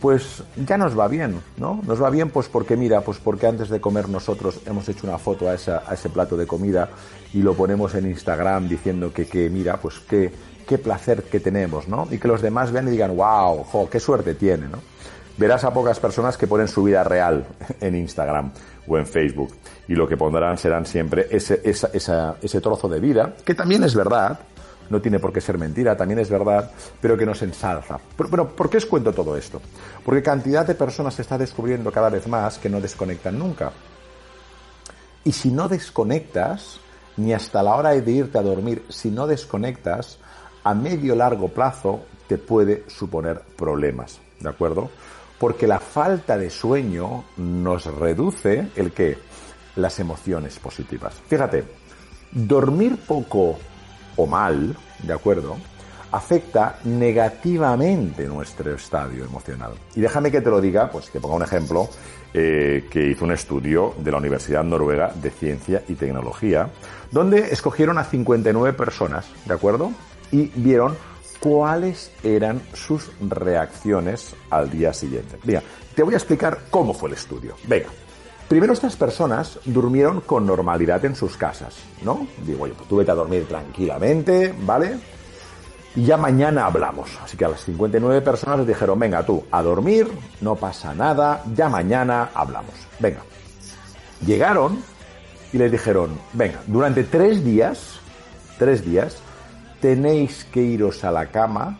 pues 0.00 0.42
ya 0.66 0.76
nos 0.76 0.98
va 0.98 1.06
bien, 1.06 1.40
¿no? 1.58 1.80
Nos 1.86 2.02
va 2.02 2.10
bien 2.10 2.30
pues 2.30 2.48
porque 2.48 2.76
mira, 2.76 3.02
pues 3.02 3.18
porque 3.18 3.46
antes 3.46 3.68
de 3.68 3.80
comer 3.80 4.08
nosotros 4.08 4.60
hemos 4.66 4.88
hecho 4.88 5.06
una 5.06 5.18
foto 5.18 5.48
a, 5.48 5.54
esa, 5.54 5.82
a 5.86 5.94
ese 5.94 6.08
plato 6.08 6.36
de 6.36 6.46
comida 6.46 6.88
y 7.32 7.42
lo 7.42 7.54
ponemos 7.54 7.94
en 7.94 8.06
Instagram 8.06 8.68
diciendo 8.68 9.12
que, 9.12 9.26
que 9.26 9.48
mira, 9.50 9.76
pues 9.78 10.00
qué, 10.00 10.32
qué 10.66 10.78
placer 10.78 11.24
que 11.24 11.40
tenemos, 11.40 11.88
¿no? 11.88 12.08
Y 12.10 12.18
que 12.18 12.28
los 12.28 12.42
demás 12.42 12.72
vean 12.72 12.88
y 12.88 12.92
digan, 12.92 13.16
wow, 13.16 13.64
jo, 13.64 13.88
qué 13.88 14.00
suerte 14.00 14.34
tiene, 14.34 14.68
¿no? 14.68 14.78
Verás 15.36 15.64
a 15.64 15.72
pocas 15.72 15.98
personas 15.98 16.36
que 16.36 16.46
ponen 16.46 16.68
su 16.68 16.82
vida 16.82 17.02
real 17.02 17.46
en 17.80 17.94
Instagram 17.96 18.52
o 18.86 18.98
en 18.98 19.06
Facebook 19.06 19.54
y 19.88 19.94
lo 19.94 20.06
que 20.06 20.16
pondrán 20.16 20.58
serán 20.58 20.86
siempre 20.86 21.26
ese, 21.30 21.60
esa, 21.64 21.90
esa, 21.92 22.36
ese 22.42 22.60
trozo 22.60 22.88
de 22.88 23.00
vida, 23.00 23.34
que 23.44 23.54
también 23.54 23.82
es 23.84 23.94
verdad, 23.94 24.38
no 24.90 25.00
tiene 25.00 25.18
por 25.18 25.32
qué 25.32 25.40
ser 25.40 25.56
mentira, 25.56 25.96
también 25.96 26.18
es 26.18 26.28
verdad, 26.28 26.70
pero 27.00 27.16
que 27.16 27.24
nos 27.24 27.40
ensalza. 27.42 27.98
Pero, 28.16 28.48
¿por 28.48 28.68
qué 28.68 28.76
os 28.76 28.86
cuento 28.86 29.12
todo 29.12 29.36
esto? 29.36 29.62
Porque 30.04 30.22
cantidad 30.22 30.66
de 30.66 30.74
personas 30.74 31.14
se 31.14 31.22
está 31.22 31.38
descubriendo 31.38 31.90
cada 31.90 32.10
vez 32.10 32.26
más 32.26 32.58
que 32.58 32.68
no 32.68 32.80
desconectan 32.80 33.38
nunca. 33.38 33.72
Y 35.24 35.32
si 35.32 35.50
no 35.50 35.68
desconectas, 35.68 36.80
ni 37.20 37.34
hasta 37.34 37.62
la 37.62 37.76
hora 37.76 37.90
de 37.90 38.10
irte 38.10 38.38
a 38.38 38.42
dormir, 38.42 38.84
si 38.88 39.10
no 39.10 39.26
desconectas, 39.26 40.18
a 40.64 40.74
medio 40.74 41.14
largo 41.14 41.48
plazo 41.48 42.00
te 42.26 42.38
puede 42.38 42.84
suponer 42.88 43.40
problemas, 43.56 44.20
¿de 44.40 44.48
acuerdo? 44.48 44.90
Porque 45.38 45.66
la 45.66 45.80
falta 45.80 46.36
de 46.36 46.50
sueño 46.50 47.24
nos 47.36 47.86
reduce 47.86 48.68
el 48.76 48.92
que 48.92 49.18
las 49.76 49.98
emociones 50.00 50.58
positivas. 50.58 51.14
Fíjate, 51.28 51.64
dormir 52.30 52.98
poco 53.06 53.58
o 54.16 54.26
mal, 54.26 54.76
¿de 55.02 55.12
acuerdo? 55.12 55.56
Afecta 56.12 56.78
negativamente 56.84 58.26
nuestro 58.26 58.74
estadio 58.74 59.24
emocional. 59.24 59.72
Y 59.94 60.00
déjame 60.00 60.30
que 60.30 60.40
te 60.40 60.50
lo 60.50 60.60
diga, 60.60 60.90
pues 60.90 61.10
que 61.10 61.20
ponga 61.20 61.36
un 61.36 61.42
ejemplo 61.42 61.88
eh, 62.34 62.86
que 62.90 63.08
hizo 63.08 63.24
un 63.24 63.32
estudio 63.32 63.94
de 63.98 64.10
la 64.10 64.18
Universidad 64.18 64.64
Noruega 64.64 65.12
de 65.14 65.30
Ciencia 65.30 65.82
y 65.88 65.94
Tecnología, 65.94 66.68
donde 67.10 67.52
escogieron 67.52 67.98
a 67.98 68.04
59 68.04 68.76
personas, 68.76 69.28
¿de 69.46 69.54
acuerdo? 69.54 69.92
Y 70.32 70.46
vieron 70.54 70.96
cuáles 71.40 72.12
eran 72.22 72.60
sus 72.74 73.10
reacciones 73.20 74.34
al 74.50 74.70
día 74.70 74.92
siguiente. 74.92 75.38
Mira, 75.44 75.62
te 75.94 76.02
voy 76.02 76.14
a 76.14 76.18
explicar 76.18 76.58
cómo 76.70 76.94
fue 76.94 77.08
el 77.08 77.14
estudio. 77.14 77.56
Venga, 77.66 77.88
Primero 78.50 78.72
estas 78.72 78.96
personas 78.96 79.60
durmieron 79.64 80.22
con 80.22 80.44
normalidad 80.44 81.04
en 81.04 81.14
sus 81.14 81.36
casas, 81.36 81.76
¿no? 82.02 82.26
Digo, 82.44 82.64
oye, 82.64 82.74
pues 82.76 82.88
tú 82.88 82.96
vete 82.96 83.12
a 83.12 83.14
dormir 83.14 83.46
tranquilamente, 83.46 84.52
¿vale? 84.62 84.98
Y 85.96 86.04
ya 86.04 86.16
mañana 86.16 86.66
hablamos. 86.66 87.10
Así 87.22 87.36
que 87.36 87.44
a 87.44 87.48
las 87.48 87.60
59 87.62 88.20
personas 88.22 88.58
les 88.58 88.68
dijeron, 88.68 88.98
venga 88.98 89.24
tú, 89.24 89.44
a 89.50 89.62
dormir, 89.62 90.08
no 90.40 90.54
pasa 90.54 90.94
nada, 90.94 91.42
ya 91.54 91.68
mañana 91.68 92.30
hablamos. 92.34 92.74
Venga. 92.98 93.22
Llegaron 94.24 94.82
y 95.52 95.58
les 95.58 95.72
dijeron, 95.72 96.18
venga, 96.32 96.60
durante 96.66 97.04
tres 97.04 97.44
días, 97.44 97.98
tres 98.58 98.84
días, 98.84 99.16
tenéis 99.80 100.44
que 100.44 100.62
iros 100.62 101.02
a 101.04 101.10
la 101.10 101.26
cama 101.26 101.78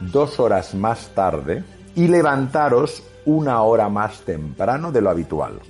dos 0.00 0.38
horas 0.40 0.74
más 0.74 1.08
tarde 1.14 1.64
y 1.94 2.08
levantaros 2.08 3.02
una 3.24 3.62
hora 3.62 3.88
más 3.88 4.20
temprano 4.20 4.92
de 4.92 5.00
lo 5.00 5.10
habitual. 5.10 5.60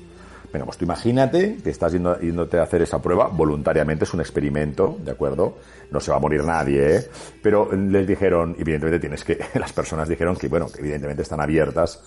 Venga, 0.57 0.65
pues 0.65 0.79
tú 0.79 0.87
imagínate 0.87 1.59
que 1.63 1.69
estás 1.69 1.93
yendo, 1.93 2.19
yéndote 2.19 2.59
a 2.59 2.63
hacer 2.63 2.81
esa 2.81 3.03
prueba 3.03 3.29
voluntariamente, 3.29 4.05
es 4.05 4.15
un 4.15 4.21
experimento, 4.21 4.97
¿de 5.05 5.11
acuerdo? 5.11 5.59
No 5.91 6.01
se 6.01 6.11
va 6.11 6.17
a 6.17 6.21
morir 6.21 6.43
nadie, 6.45 6.97
¿eh? 6.97 7.11
Pero 7.43 7.71
les 7.73 8.07
dijeron, 8.07 8.57
evidentemente 8.59 8.99
tienes 8.99 9.23
que, 9.23 9.39
las 9.59 9.75
personas 9.75 10.09
dijeron 10.09 10.35
que, 10.35 10.49
bueno, 10.49 10.69
que 10.73 10.81
evidentemente 10.81 11.21
están 11.21 11.43
abiertas 11.43 12.03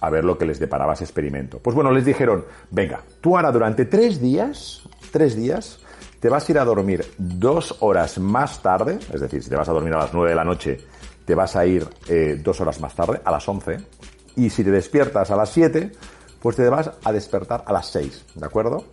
a 0.00 0.10
ver 0.10 0.24
lo 0.24 0.36
que 0.36 0.44
les 0.44 0.58
deparaba 0.58 0.94
ese 0.94 1.04
experimento. 1.04 1.60
Pues 1.60 1.76
bueno, 1.76 1.92
les 1.92 2.04
dijeron, 2.04 2.44
venga, 2.72 3.00
tú 3.20 3.36
ahora 3.36 3.52
durante 3.52 3.84
tres 3.84 4.20
días, 4.20 4.82
tres 5.12 5.36
días, 5.36 5.78
te 6.18 6.28
vas 6.28 6.48
a 6.48 6.50
ir 6.50 6.58
a 6.58 6.64
dormir 6.64 7.06
dos 7.16 7.76
horas 7.78 8.18
más 8.18 8.60
tarde, 8.60 8.98
es 9.12 9.20
decir, 9.20 9.40
si 9.40 9.48
te 9.48 9.54
vas 9.54 9.68
a 9.68 9.72
dormir 9.72 9.94
a 9.94 9.98
las 9.98 10.12
nueve 10.12 10.30
de 10.30 10.36
la 10.36 10.44
noche, 10.44 10.80
te 11.24 11.36
vas 11.36 11.54
a 11.54 11.64
ir 11.64 11.86
eh, 12.08 12.40
dos 12.42 12.60
horas 12.60 12.80
más 12.80 12.92
tarde, 12.96 13.20
a 13.24 13.30
las 13.30 13.48
once, 13.48 13.76
y 14.34 14.50
si 14.50 14.64
te 14.64 14.72
despiertas 14.72 15.30
a 15.30 15.36
las 15.36 15.50
siete, 15.50 15.92
pues 16.44 16.56
te 16.56 16.68
vas 16.68 16.90
a 17.02 17.10
despertar 17.10 17.64
a 17.66 17.72
las 17.72 17.86
6, 17.86 18.26
¿de 18.34 18.44
acuerdo? 18.44 18.84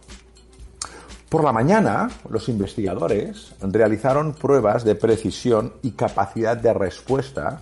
Por 1.27 1.43
la 1.43 1.51
mañana, 1.51 2.09
los 2.29 2.47
investigadores 2.47 3.55
realizaron 3.59 4.31
pruebas 4.31 4.85
de 4.85 4.95
precisión 4.95 5.73
y 5.81 5.91
capacidad 5.91 6.55
de 6.55 6.73
respuesta, 6.73 7.59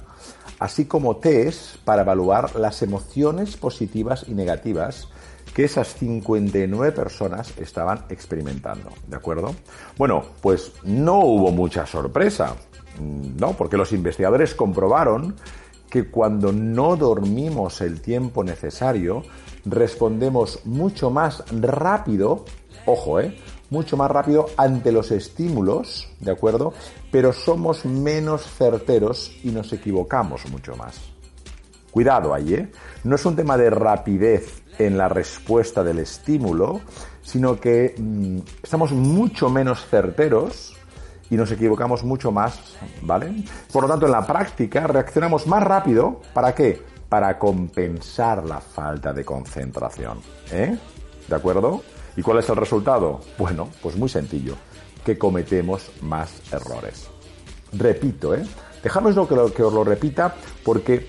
así 0.60 0.86
como 0.86 1.18
test 1.18 1.78
para 1.86 2.04
evaluar 2.04 2.56
las 2.56 2.84
emociones 2.84 3.58
positivas 3.58 4.26
y 4.28 4.36
negativas 4.36 5.08
que 5.56 5.64
esas 5.64 5.96
59 5.96 6.92
personas 6.92 7.58
estaban 7.58 8.06
experimentando, 8.10 8.92
¿de 9.08 9.16
acuerdo? 9.16 9.56
Bueno, 9.98 10.24
pues 10.40 10.72
no 10.84 11.18
hubo 11.22 11.52
mucha 11.52 11.88
sorpresa, 11.88 12.56
¿no? 13.00 13.54
Porque 13.54 13.76
los 13.76 13.92
investigadores 13.92 14.54
comprobaron 14.54 15.36
que 15.90 16.10
cuando 16.10 16.52
no 16.52 16.96
dormimos 16.96 17.82
el 17.82 18.02
tiempo 18.02 18.44
necesario, 18.44 19.24
respondemos 19.66 20.66
mucho 20.66 21.10
más 21.10 21.44
rápido, 21.52 22.46
ojo, 22.86 23.20
eh, 23.20 23.38
mucho 23.70 23.98
más 23.98 24.10
rápido 24.10 24.48
ante 24.58 24.92
los 24.92 25.12
estímulos, 25.12 26.10
¿de 26.20 26.32
acuerdo? 26.32 26.74
Pero 27.12 27.34
somos 27.34 27.86
menos 27.86 28.44
certeros 28.44 29.32
y 29.44 29.50
nos 29.50 29.72
equivocamos 29.74 30.50
mucho 30.50 30.76
más. 30.76 31.00
Cuidado 31.92 32.34
ahí, 32.34 32.54
¿eh? 32.54 32.72
No 33.04 33.16
es 33.16 33.26
un 33.26 33.36
tema 33.36 33.58
de 33.58 33.70
rapidez 33.70 34.62
en 34.78 34.98
la 34.98 35.10
respuesta 35.10 35.84
del 35.84 36.00
estímulo, 36.00 36.82
sino 37.22 37.60
que 37.60 37.96
mm, 37.98 38.40
estamos 38.64 38.92
mucho 38.92 39.50
menos 39.50 39.86
certeros 39.86 40.76
y 41.30 41.36
nos 41.36 41.52
equivocamos 41.52 42.04
mucho 42.04 42.32
más, 42.32 42.60
¿vale? 43.02 43.44
Por 43.72 43.84
lo 43.84 43.90
tanto, 43.90 44.06
en 44.06 44.12
la 44.12 44.26
práctica 44.26 44.88
reaccionamos 44.88 45.48
más 45.48 45.64
rápido, 45.64 46.22
¿para 46.34 46.56
qué? 46.56 46.90
para 47.10 47.40
compensar 47.40 48.46
la 48.46 48.62
falta 48.62 49.12
de 49.12 49.26
concentración. 49.26 50.20
¿Eh? 50.52 50.78
¿De 51.28 51.36
acuerdo? 51.36 51.82
¿Y 52.16 52.22
cuál 52.22 52.40
es 52.40 52.50
el 52.50 52.56
resultado? 52.56 53.20
Bueno, 53.38 53.70
pues 53.82 53.98
muy 53.98 54.10
sencillo, 54.10 54.56
que 55.04 55.18
cometemos 55.18 55.92
más 56.02 56.42
errores. 56.54 57.08
Repito, 57.74 58.36
¿eh? 58.36 58.46
Dejámoslo 58.84 59.28
que, 59.28 59.36
lo, 59.36 59.54
que 59.54 59.64
os 59.64 59.74
lo 59.74 59.84
repita 59.84 60.36
porque 60.64 61.08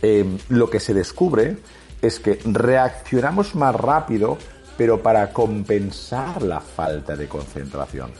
eh, 0.00 0.38
lo 0.48 0.70
que 0.70 0.80
se 0.80 0.94
descubre 0.94 1.58
es 2.00 2.18
que 2.18 2.38
reaccionamos 2.44 3.54
más 3.54 3.74
rápido, 3.74 4.38
pero 4.76 5.02
para 5.02 5.32
compensar 5.32 6.42
la 6.42 6.60
falta 6.60 7.14
de 7.14 7.28
concentración. 7.28 8.10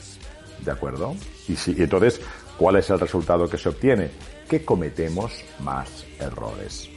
¿De 0.63 0.71
acuerdo? 0.71 1.15
Y, 1.47 1.55
si, 1.55 1.71
entonces, 1.71 2.21
¿cuál 2.57 2.77
es 2.77 2.89
el 2.89 2.99
resultado 2.99 3.49
que 3.49 3.57
se 3.57 3.69
obtiene? 3.69 4.11
que 4.47 4.63
cometemos 4.63 5.33
más 5.59 6.05
errores. 6.19 6.89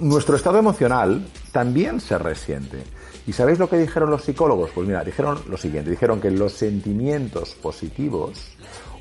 Nuestro 0.00 0.36
estado 0.36 0.58
emocional 0.58 1.26
también 1.50 2.00
se 2.00 2.18
resiente. 2.18 2.82
¿Y 3.26 3.32
sabéis 3.32 3.58
lo 3.58 3.68
que 3.68 3.78
dijeron 3.78 4.10
los 4.10 4.24
psicólogos? 4.24 4.70
Pues 4.74 4.86
mira, 4.86 5.02
dijeron 5.02 5.40
lo 5.48 5.56
siguiente, 5.56 5.90
dijeron 5.90 6.20
que 6.20 6.30
los 6.30 6.52
sentimientos 6.52 7.54
positivos 7.54 8.50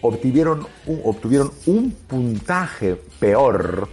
obtuvieron 0.02 0.66
obtuvieron 1.04 1.52
un 1.66 1.92
puntaje 1.92 2.96
peor 3.20 3.90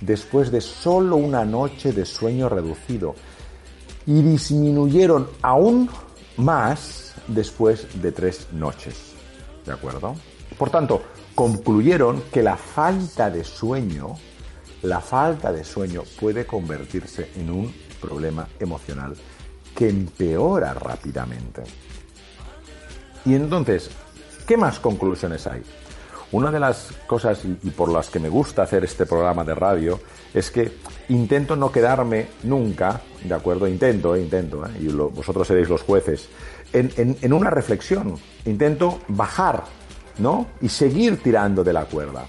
después 0.00 0.50
de 0.50 0.60
solo 0.60 1.16
una 1.16 1.44
noche 1.44 1.92
de 1.92 2.04
sueño 2.04 2.48
reducido 2.48 3.14
y 4.06 4.20
disminuyeron 4.20 5.28
aún 5.42 5.88
más 6.36 7.14
después 7.28 7.86
de 8.02 8.10
tres 8.10 8.48
noches. 8.52 9.11
¿De 9.66 9.72
acuerdo? 9.72 10.16
Por 10.58 10.70
tanto, 10.70 11.02
concluyeron 11.34 12.22
que 12.32 12.42
la 12.42 12.56
falta 12.56 13.30
de 13.30 13.44
sueño, 13.44 14.16
la 14.82 15.00
falta 15.00 15.52
de 15.52 15.64
sueño 15.64 16.02
puede 16.20 16.46
convertirse 16.46 17.30
en 17.36 17.50
un 17.50 17.74
problema 18.00 18.48
emocional 18.58 19.14
que 19.74 19.88
empeora 19.88 20.74
rápidamente. 20.74 21.62
Y 23.24 23.34
entonces, 23.34 23.90
¿qué 24.46 24.56
más 24.56 24.78
conclusiones 24.80 25.46
hay? 25.46 25.62
Una 26.32 26.50
de 26.50 26.60
las 26.60 26.92
cosas 27.06 27.44
y 27.44 27.70
por 27.70 27.90
las 27.90 28.08
que 28.08 28.18
me 28.18 28.30
gusta 28.30 28.62
hacer 28.62 28.84
este 28.84 29.04
programa 29.04 29.44
de 29.44 29.54
radio 29.54 30.00
es 30.32 30.50
que 30.50 30.78
intento 31.10 31.56
no 31.56 31.70
quedarme 31.70 32.28
nunca, 32.44 33.02
¿de 33.22 33.34
acuerdo? 33.34 33.68
Intento, 33.68 34.16
eh, 34.16 34.22
intento, 34.22 34.64
eh, 34.64 34.70
y 34.80 34.86
vosotros 34.86 35.46
seréis 35.46 35.68
los 35.68 35.82
jueces, 35.82 36.28
en 36.72 37.32
una 37.32 37.50
reflexión. 37.50 38.16
Intento 38.44 39.00
bajar 39.08 39.64
¿no? 40.18 40.46
Y 40.60 40.68
seguir 40.68 41.22
tirando 41.22 41.64
de 41.64 41.72
la 41.72 41.84
cuerda. 41.84 42.26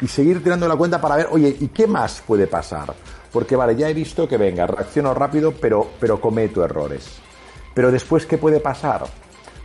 Y 0.00 0.08
seguir 0.08 0.42
tirando 0.42 0.66
de 0.66 0.70
la 0.70 0.76
cuenta 0.76 1.00
para 1.00 1.16
ver, 1.16 1.28
oye, 1.30 1.56
¿y 1.58 1.68
qué 1.68 1.86
más 1.86 2.22
puede 2.26 2.46
pasar? 2.46 2.94
Porque 3.32 3.56
vale, 3.56 3.76
ya 3.76 3.88
he 3.88 3.94
visto 3.94 4.28
que 4.28 4.36
venga, 4.36 4.66
reacciono 4.66 5.12
rápido, 5.12 5.52
pero, 5.52 5.90
pero 6.00 6.20
cometo 6.20 6.64
errores. 6.64 7.18
Pero 7.74 7.90
después, 7.90 8.24
¿qué 8.26 8.38
puede 8.38 8.60
pasar? 8.60 9.04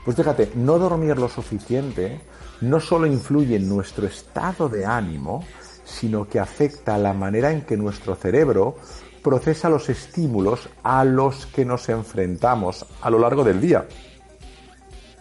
Pues 0.03 0.17
fíjate, 0.17 0.51
no 0.55 0.79
dormir 0.79 1.17
lo 1.17 1.29
suficiente 1.29 2.19
no 2.61 2.79
solo 2.79 3.07
influye 3.07 3.55
en 3.57 3.69
nuestro 3.69 4.07
estado 4.07 4.69
de 4.69 4.85
ánimo, 4.85 5.45
sino 5.83 6.27
que 6.27 6.39
afecta 6.39 6.97
la 6.97 7.13
manera 7.13 7.51
en 7.51 7.61
que 7.61 7.77
nuestro 7.77 8.15
cerebro 8.15 8.75
procesa 9.21 9.69
los 9.69 9.89
estímulos 9.89 10.69
a 10.81 11.03
los 11.03 11.45
que 11.45 11.65
nos 11.65 11.87
enfrentamos 11.89 12.85
a 13.01 13.09
lo 13.09 13.19
largo 13.19 13.43
del 13.43 13.61
día. 13.61 13.85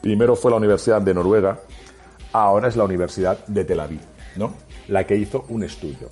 Primero 0.03 0.35
fue 0.35 0.51
la 0.51 0.57
Universidad 0.57 1.01
de 1.01 1.15
Noruega, 1.15 1.61
ahora 2.33 2.67
es 2.69 2.77
la 2.77 2.85
Universidad 2.85 3.47
de 3.47 3.65
Tel 3.65 3.79
Aviv, 3.79 4.01
¿no? 4.37 4.53
La 4.89 5.07
que 5.07 5.17
hizo 5.17 5.45
un 5.49 5.63
estudio. 5.63 6.11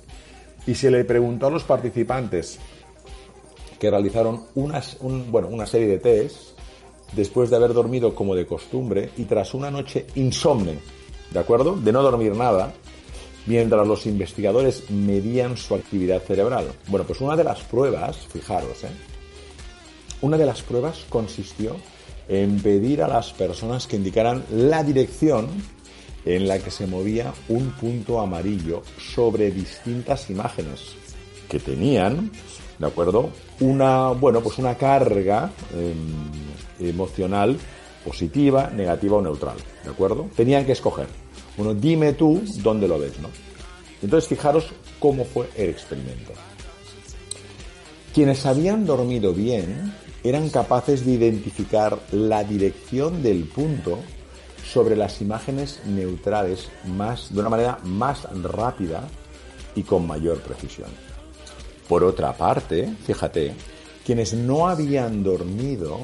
Y 0.65 0.75
se 0.75 0.89
le 0.89 1.03
preguntó 1.03 1.47
a 1.47 1.51
los 1.51 1.65
participantes 1.65 2.57
que 3.77 3.91
realizaron 3.91 4.45
bueno, 5.29 5.49
una 5.49 5.65
serie 5.65 5.87
de 5.87 5.99
test 5.99 6.57
después 7.11 7.49
de 7.49 7.57
haber 7.57 7.73
dormido 7.73 8.15
como 8.15 8.33
de 8.33 8.45
costumbre 8.45 9.09
y 9.17 9.25
tras 9.25 9.53
una 9.53 9.69
noche 9.69 10.07
insomne, 10.15 10.79
¿de 11.29 11.39
acuerdo? 11.39 11.75
De 11.75 11.91
no 11.91 12.01
dormir 12.01 12.33
nada, 12.33 12.71
mientras 13.45 13.85
los 13.85 14.05
investigadores 14.05 14.89
medían 14.89 15.57
su 15.57 15.75
actividad 15.75 16.21
cerebral. 16.21 16.67
Bueno, 16.87 17.05
pues 17.05 17.19
una 17.19 17.35
de 17.35 17.43
las 17.43 17.59
pruebas, 17.63 18.17
fijaros, 18.27 18.85
¿eh? 18.85 18.91
una 20.21 20.37
de 20.37 20.45
las 20.45 20.61
pruebas 20.61 21.05
consistió 21.09 21.75
en 22.31 22.61
pedir 22.61 23.03
a 23.03 23.09
las 23.09 23.33
personas 23.33 23.87
que 23.87 23.97
indicaran 23.97 24.45
la 24.51 24.85
dirección 24.85 25.49
en 26.23 26.47
la 26.47 26.59
que 26.59 26.71
se 26.71 26.87
movía 26.87 27.33
un 27.49 27.71
punto 27.71 28.21
amarillo 28.21 28.83
sobre 28.97 29.51
distintas 29.51 30.29
imágenes 30.29 30.93
que 31.49 31.59
tenían, 31.59 32.31
¿de 32.79 32.87
acuerdo? 32.87 33.31
Una, 33.59 34.11
bueno, 34.11 34.39
pues 34.39 34.57
una 34.59 34.75
carga 34.75 35.51
em, 35.75 36.87
emocional 36.87 37.57
positiva, 38.05 38.71
negativa 38.73 39.17
o 39.17 39.21
neutral, 39.21 39.57
¿de 39.83 39.89
acuerdo? 39.89 40.29
Tenían 40.33 40.65
que 40.65 40.71
escoger. 40.71 41.07
Bueno, 41.57 41.73
dime 41.73 42.13
tú 42.13 42.41
dónde 42.63 42.87
lo 42.87 42.97
ves, 42.97 43.19
¿no? 43.19 43.27
Entonces, 44.01 44.29
fijaros 44.29 44.71
cómo 44.99 45.25
fue 45.25 45.49
el 45.57 45.69
experimento. 45.69 46.31
Quienes 48.13 48.45
habían 48.45 48.85
dormido 48.85 49.33
bien 49.33 49.93
eran 50.23 50.49
capaces 50.49 51.05
de 51.05 51.13
identificar 51.13 51.99
la 52.11 52.43
dirección 52.43 53.23
del 53.23 53.45
punto 53.45 53.99
sobre 54.63 54.95
las 54.95 55.21
imágenes 55.21 55.81
neutrales 55.85 56.69
más, 56.85 57.33
de 57.33 57.39
una 57.39 57.49
manera 57.49 57.79
más 57.83 58.27
rápida 58.43 59.07
y 59.75 59.83
con 59.83 60.05
mayor 60.05 60.39
precisión. 60.41 60.89
Por 61.87 62.03
otra 62.03 62.33
parte, 62.33 62.93
fíjate, 63.05 63.53
quienes 64.05 64.33
no 64.33 64.67
habían 64.67 65.23
dormido 65.23 65.99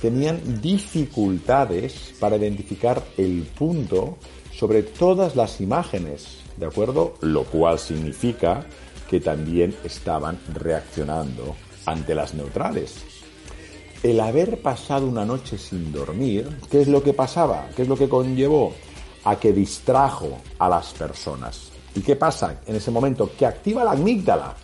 tenían 0.00 0.60
dificultades 0.60 2.14
para 2.18 2.36
identificar 2.36 3.02
el 3.16 3.42
punto 3.42 4.16
sobre 4.52 4.82
todas 4.82 5.36
las 5.36 5.60
imágenes, 5.60 6.38
¿de 6.56 6.66
acuerdo? 6.66 7.14
Lo 7.20 7.44
cual 7.44 7.78
significa 7.78 8.64
que 9.08 9.20
también 9.20 9.74
estaban 9.84 10.38
reaccionando 10.54 11.56
ante 11.86 12.14
las 12.14 12.34
neutrales. 12.34 13.17
El 14.02 14.20
haber 14.20 14.62
pasado 14.62 15.06
una 15.06 15.24
noche 15.24 15.58
sin 15.58 15.92
dormir, 15.92 16.48
¿qué 16.70 16.82
es 16.82 16.88
lo 16.88 17.02
que 17.02 17.12
pasaba? 17.12 17.68
¿Qué 17.74 17.82
es 17.82 17.88
lo 17.88 17.96
que 17.96 18.08
conllevó? 18.08 18.72
A 19.24 19.36
que 19.36 19.52
distrajo 19.52 20.38
a 20.58 20.68
las 20.68 20.92
personas. 20.92 21.70
¿Y 21.94 22.00
qué 22.00 22.14
pasa 22.14 22.60
en 22.66 22.76
ese 22.76 22.92
momento? 22.92 23.30
Que 23.36 23.44
activa 23.44 23.82
la 23.82 23.92
amígdala. 23.92 24.54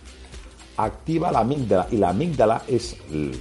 Activa 0.77 1.31
la 1.31 1.39
amígdala. 1.39 1.87
Y 1.91 1.97
la 1.97 2.09
amígdala 2.09 2.63
es, 2.67 2.95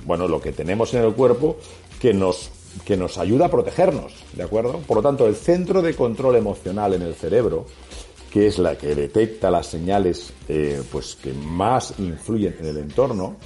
bueno, 0.04 0.26
lo 0.26 0.40
que 0.40 0.52
tenemos 0.52 0.92
en 0.94 1.04
el 1.04 1.14
cuerpo 1.14 1.56
que 2.00 2.12
nos 2.12 2.50
que 2.84 2.96
nos 2.96 3.18
ayuda 3.18 3.46
a 3.46 3.50
protegernos, 3.50 4.12
¿de 4.32 4.42
acuerdo? 4.42 4.78
Por 4.78 4.96
lo 4.96 5.02
tanto, 5.02 5.28
el 5.28 5.36
centro 5.36 5.80
de 5.80 5.94
control 5.94 6.34
emocional 6.36 6.94
en 6.94 7.02
el 7.02 7.14
cerebro, 7.14 7.66
que 8.32 8.48
es 8.48 8.58
la 8.58 8.76
que 8.76 8.96
detecta 8.96 9.50
las 9.50 9.66
señales 9.66 10.32
eh, 10.48 10.82
pues 10.90 11.14
que 11.14 11.32
más 11.32 11.94
influyen 11.98 12.56
en 12.58 12.66
el 12.66 12.78
entorno, 12.78 13.36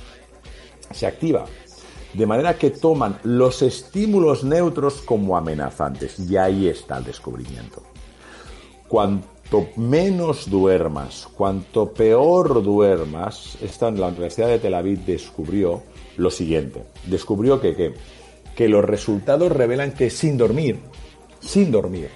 se 0.90 1.06
activa. 1.06 1.44
De 2.18 2.26
manera 2.26 2.58
que 2.58 2.70
toman 2.70 3.18
los 3.22 3.62
estímulos 3.62 4.42
neutros 4.42 5.00
como 5.02 5.36
amenazantes. 5.36 6.18
Y 6.18 6.36
ahí 6.36 6.66
está 6.66 6.98
el 6.98 7.04
descubrimiento. 7.04 7.82
Cuanto 8.88 9.68
menos 9.76 10.50
duermas, 10.50 11.28
cuanto 11.32 11.92
peor 11.92 12.62
duermas, 12.62 13.56
esta 13.62 13.88
en 13.88 14.00
la 14.00 14.08
Universidad 14.08 14.48
de 14.48 14.58
Tel 14.58 14.74
Aviv 14.74 15.04
descubrió 15.04 15.82
lo 16.16 16.30
siguiente. 16.30 16.84
Descubrió 17.06 17.60
que, 17.60 17.76
que 17.76 17.94
que 18.58 18.68
los 18.68 18.84
resultados 18.84 19.52
revelan 19.52 19.92
que 19.92 20.10
sin 20.10 20.36
dormir, 20.36 20.80
sin 21.38 21.70
dormir, 21.70 22.10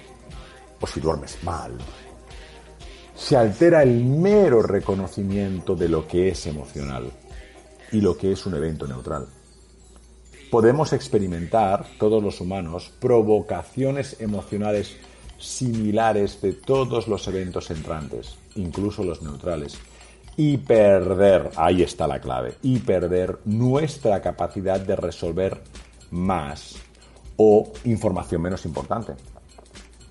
o 0.81 0.85
si 0.85 0.99
duermes 0.99 1.41
mal, 1.41 1.71
se 3.15 3.37
altera 3.37 3.81
el 3.81 4.03
mero 4.03 4.61
reconocimiento 4.61 5.73
de 5.73 5.87
lo 5.87 6.05
que 6.05 6.27
es 6.27 6.45
emocional 6.45 7.09
y 7.93 8.01
lo 8.01 8.17
que 8.17 8.33
es 8.33 8.45
un 8.45 8.55
evento 8.55 8.85
neutral. 8.85 9.25
Podemos 10.53 10.93
experimentar, 10.93 11.83
todos 11.97 12.21
los 12.21 12.39
humanos, 12.39 12.91
provocaciones 12.99 14.17
emocionales 14.19 14.95
similares 15.39 16.43
de 16.43 16.53
todos 16.53 17.07
los 17.07 17.27
eventos 17.27 17.71
entrantes, 17.71 18.37
incluso 18.53 19.03
los 19.03 19.23
neutrales, 19.23 19.79
y 20.37 20.57
perder, 20.57 21.49
ahí 21.55 21.81
está 21.81 22.05
la 22.05 22.21
clave, 22.21 22.53
y 22.61 22.77
perder 22.77 23.39
nuestra 23.45 24.21
capacidad 24.21 24.79
de 24.79 24.95
resolver 24.95 25.59
más 26.11 26.75
o 27.37 27.71
información 27.85 28.43
menos 28.43 28.63
importante. 28.65 29.13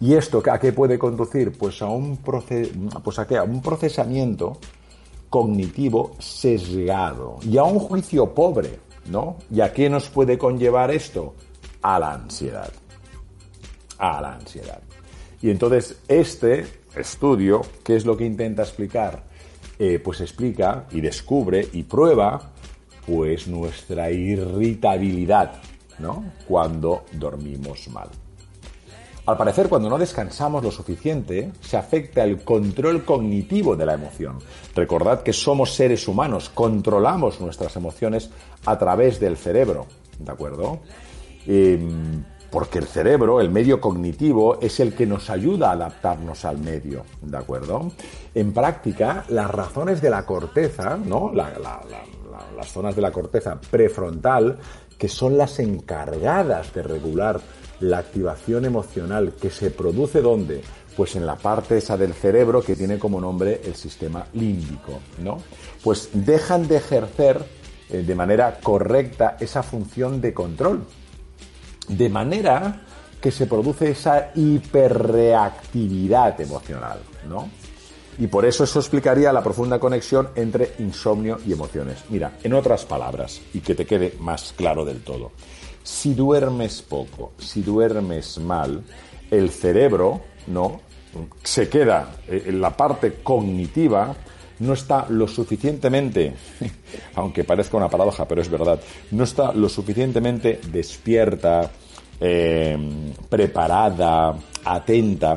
¿Y 0.00 0.14
esto 0.14 0.42
a 0.50 0.58
qué 0.58 0.72
puede 0.72 0.98
conducir? 0.98 1.56
Pues 1.56 1.80
a 1.82 1.86
un, 1.86 2.16
pues 2.16 3.18
a, 3.20 3.28
qué? 3.28 3.36
a 3.36 3.44
un 3.44 3.62
procesamiento 3.62 4.58
cognitivo 5.30 6.16
sesgado 6.18 7.38
y 7.48 7.58
a 7.58 7.62
un 7.62 7.78
juicio 7.78 8.34
pobre, 8.34 8.80
¿no? 9.06 9.38
¿Y 9.50 9.60
a 9.60 9.72
qué 9.72 9.88
nos 9.88 10.08
puede 10.08 10.38
conllevar 10.38 10.90
esto? 10.90 11.34
A 11.82 11.98
la 11.98 12.12
ansiedad. 12.12 12.72
A 13.98 14.20
la 14.20 14.34
ansiedad. 14.34 14.80
Y 15.40 15.50
entonces 15.50 15.96
este 16.08 16.66
estudio, 16.94 17.62
¿qué 17.84 17.96
es 17.96 18.04
lo 18.04 18.16
que 18.16 18.24
intenta 18.24 18.62
explicar? 18.62 19.24
Eh, 19.78 19.98
pues 19.98 20.20
explica 20.20 20.86
y 20.92 21.00
descubre 21.00 21.68
y 21.72 21.82
prueba 21.82 22.52
pues 23.06 23.48
nuestra 23.48 24.10
irritabilidad, 24.10 25.54
cuando 26.46 27.04
dormimos 27.12 27.88
mal. 27.88 28.08
Al 29.24 29.36
parecer, 29.36 29.68
cuando 29.68 29.88
no 29.88 29.98
descansamos 29.98 30.64
lo 30.64 30.72
suficiente, 30.72 31.52
se 31.60 31.76
afecta 31.76 32.24
el 32.24 32.42
control 32.42 33.04
cognitivo 33.04 33.76
de 33.76 33.86
la 33.86 33.94
emoción. 33.94 34.38
Recordad 34.74 35.22
que 35.22 35.32
somos 35.32 35.74
seres 35.74 36.08
humanos, 36.08 36.50
controlamos 36.52 37.40
nuestras 37.40 37.76
emociones 37.76 38.30
a 38.64 38.78
través 38.78 39.18
del 39.20 39.36
cerebro, 39.36 39.86
¿de 40.18 40.30
acuerdo? 40.30 40.80
Em, 41.46 42.24
porque 42.50 42.78
el 42.78 42.86
cerebro, 42.86 43.40
el 43.40 43.50
medio 43.50 43.80
cognitivo, 43.80 44.60
es 44.60 44.78
el 44.78 44.94
que 44.94 45.06
nos 45.06 45.30
ayuda 45.30 45.70
a 45.70 45.72
adaptarnos 45.72 46.44
al 46.44 46.58
medio, 46.58 47.04
¿de 47.22 47.38
acuerdo? 47.38 47.90
En 48.34 48.52
práctica, 48.52 49.24
las 49.30 49.50
razones 49.50 50.02
de 50.02 50.10
la 50.10 50.26
corteza, 50.26 50.98
¿no? 50.98 51.32
las 51.32 52.70
zonas 52.70 52.94
de 52.94 53.02
la 53.02 53.10
corteza 53.10 53.58
prefrontal 53.58 54.58
que 54.98 55.08
son 55.08 55.36
las 55.36 55.58
encargadas 55.58 56.72
de 56.74 56.82
regular 56.82 57.40
la 57.80 57.98
activación 57.98 58.64
emocional 58.64 59.32
que 59.32 59.50
se 59.50 59.72
produce 59.72 60.22
¿dónde? 60.22 60.62
Pues 60.96 61.16
en 61.16 61.26
la 61.26 61.34
parte 61.34 61.78
esa 61.78 61.96
del 61.96 62.14
cerebro 62.14 62.62
que 62.62 62.76
tiene 62.76 63.00
como 63.00 63.20
nombre 63.20 63.62
el 63.64 63.74
sistema 63.74 64.26
límbico, 64.34 65.00
¿no? 65.18 65.38
Pues 65.82 66.10
dejan 66.12 66.68
de 66.68 66.76
ejercer 66.76 67.44
eh, 67.92 68.02
de 68.02 68.14
manera 68.14 68.58
correcta 68.62 69.36
esa 69.38 69.62
función 69.62 70.20
de 70.20 70.32
control. 70.32 70.86
De 71.88 72.08
manera 72.08 72.80
que 73.20 73.30
se 73.30 73.46
produce 73.46 73.90
esa 73.90 74.30
hiperreactividad 74.34 76.40
emocional, 76.40 77.00
¿no? 77.28 77.50
Y 78.18 78.26
por 78.26 78.44
eso 78.44 78.64
eso 78.64 78.80
explicaría 78.80 79.32
la 79.32 79.42
profunda 79.42 79.78
conexión 79.78 80.28
entre 80.34 80.74
insomnio 80.78 81.38
y 81.46 81.52
emociones. 81.52 82.04
Mira, 82.08 82.32
en 82.42 82.54
otras 82.54 82.84
palabras, 82.84 83.40
y 83.54 83.60
que 83.60 83.74
te 83.74 83.86
quede 83.86 84.14
más 84.18 84.52
claro 84.56 84.84
del 84.84 85.02
todo, 85.02 85.32
si 85.82 86.14
duermes 86.14 86.82
poco, 86.82 87.32
si 87.38 87.62
duermes 87.62 88.38
mal, 88.38 88.82
el 89.30 89.50
cerebro, 89.50 90.20
¿no? 90.46 90.80
Se 91.42 91.68
queda 91.68 92.16
eh, 92.28 92.44
en 92.46 92.60
la 92.60 92.76
parte 92.76 93.14
cognitiva, 93.22 94.14
no 94.62 94.72
está 94.72 95.06
lo 95.08 95.26
suficientemente, 95.26 96.32
aunque 97.14 97.44
parezca 97.44 97.76
una 97.76 97.88
paradoja, 97.88 98.26
pero 98.26 98.40
es 98.40 98.48
verdad, 98.48 98.80
no 99.10 99.24
está 99.24 99.52
lo 99.52 99.68
suficientemente 99.68 100.60
despierta, 100.70 101.70
eh, 102.20 102.78
preparada, 103.28 104.34
atenta. 104.64 105.36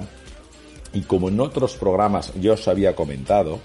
Y 0.94 1.02
como 1.02 1.30
en 1.30 1.40
otros 1.40 1.76
programas 1.76 2.32
yo 2.40 2.54
os 2.54 2.68
había 2.68 2.96
comentado, 2.96 3.60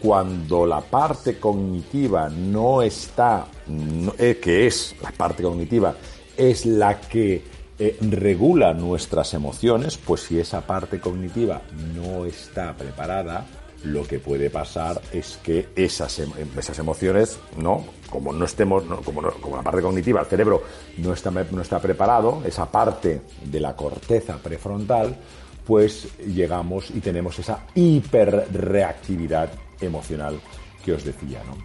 cuando 0.00 0.66
la 0.66 0.80
parte 0.80 1.38
cognitiva 1.38 2.28
no 2.28 2.82
está, 2.82 3.46
eh, 4.18 4.38
que 4.42 4.66
es 4.66 4.94
la 5.02 5.10
parte 5.12 5.42
cognitiva, 5.42 5.94
es 6.36 6.64
la 6.64 7.00
que 7.00 7.42
eh, 7.78 7.96
regula 8.00 8.72
nuestras 8.74 9.34
emociones, 9.34 9.98
pues 9.98 10.22
si 10.22 10.38
esa 10.38 10.60
parte 10.60 11.00
cognitiva 11.00 11.62
no 11.94 12.24
está 12.24 12.74
preparada, 12.74 13.44
lo 13.84 14.04
que 14.04 14.18
puede 14.18 14.50
pasar 14.50 15.00
es 15.12 15.38
que 15.42 15.68
esas, 15.74 16.18
em, 16.18 16.30
esas 16.56 16.78
emociones, 16.78 17.38
¿no? 17.56 17.84
Como 18.10 18.32
no 18.32 18.44
estemos, 18.44 18.84
Como, 19.04 19.22
como, 19.40 19.56
la 19.56 19.62
parte 19.62 19.82
cognitiva, 19.82 20.20
el 20.20 20.26
cerebro 20.26 20.62
no 20.98 21.12
está, 21.12 21.30
no 21.30 21.62
está 21.62 21.80
preparado, 21.80 22.42
esa 22.44 22.70
parte 22.70 23.22
de 23.44 23.60
la 23.60 23.74
corteza 23.74 24.36
prefrontal, 24.36 25.16
pues 25.66 26.08
llegamos 26.18 26.90
y 26.90 27.00
tenemos 27.00 27.38
esa 27.38 27.66
hiperreactividad 27.74 29.50
emocional 29.80 30.40
que 30.84 30.92
os 30.92 31.04
decía, 31.04 31.42
¿no? 31.46 31.56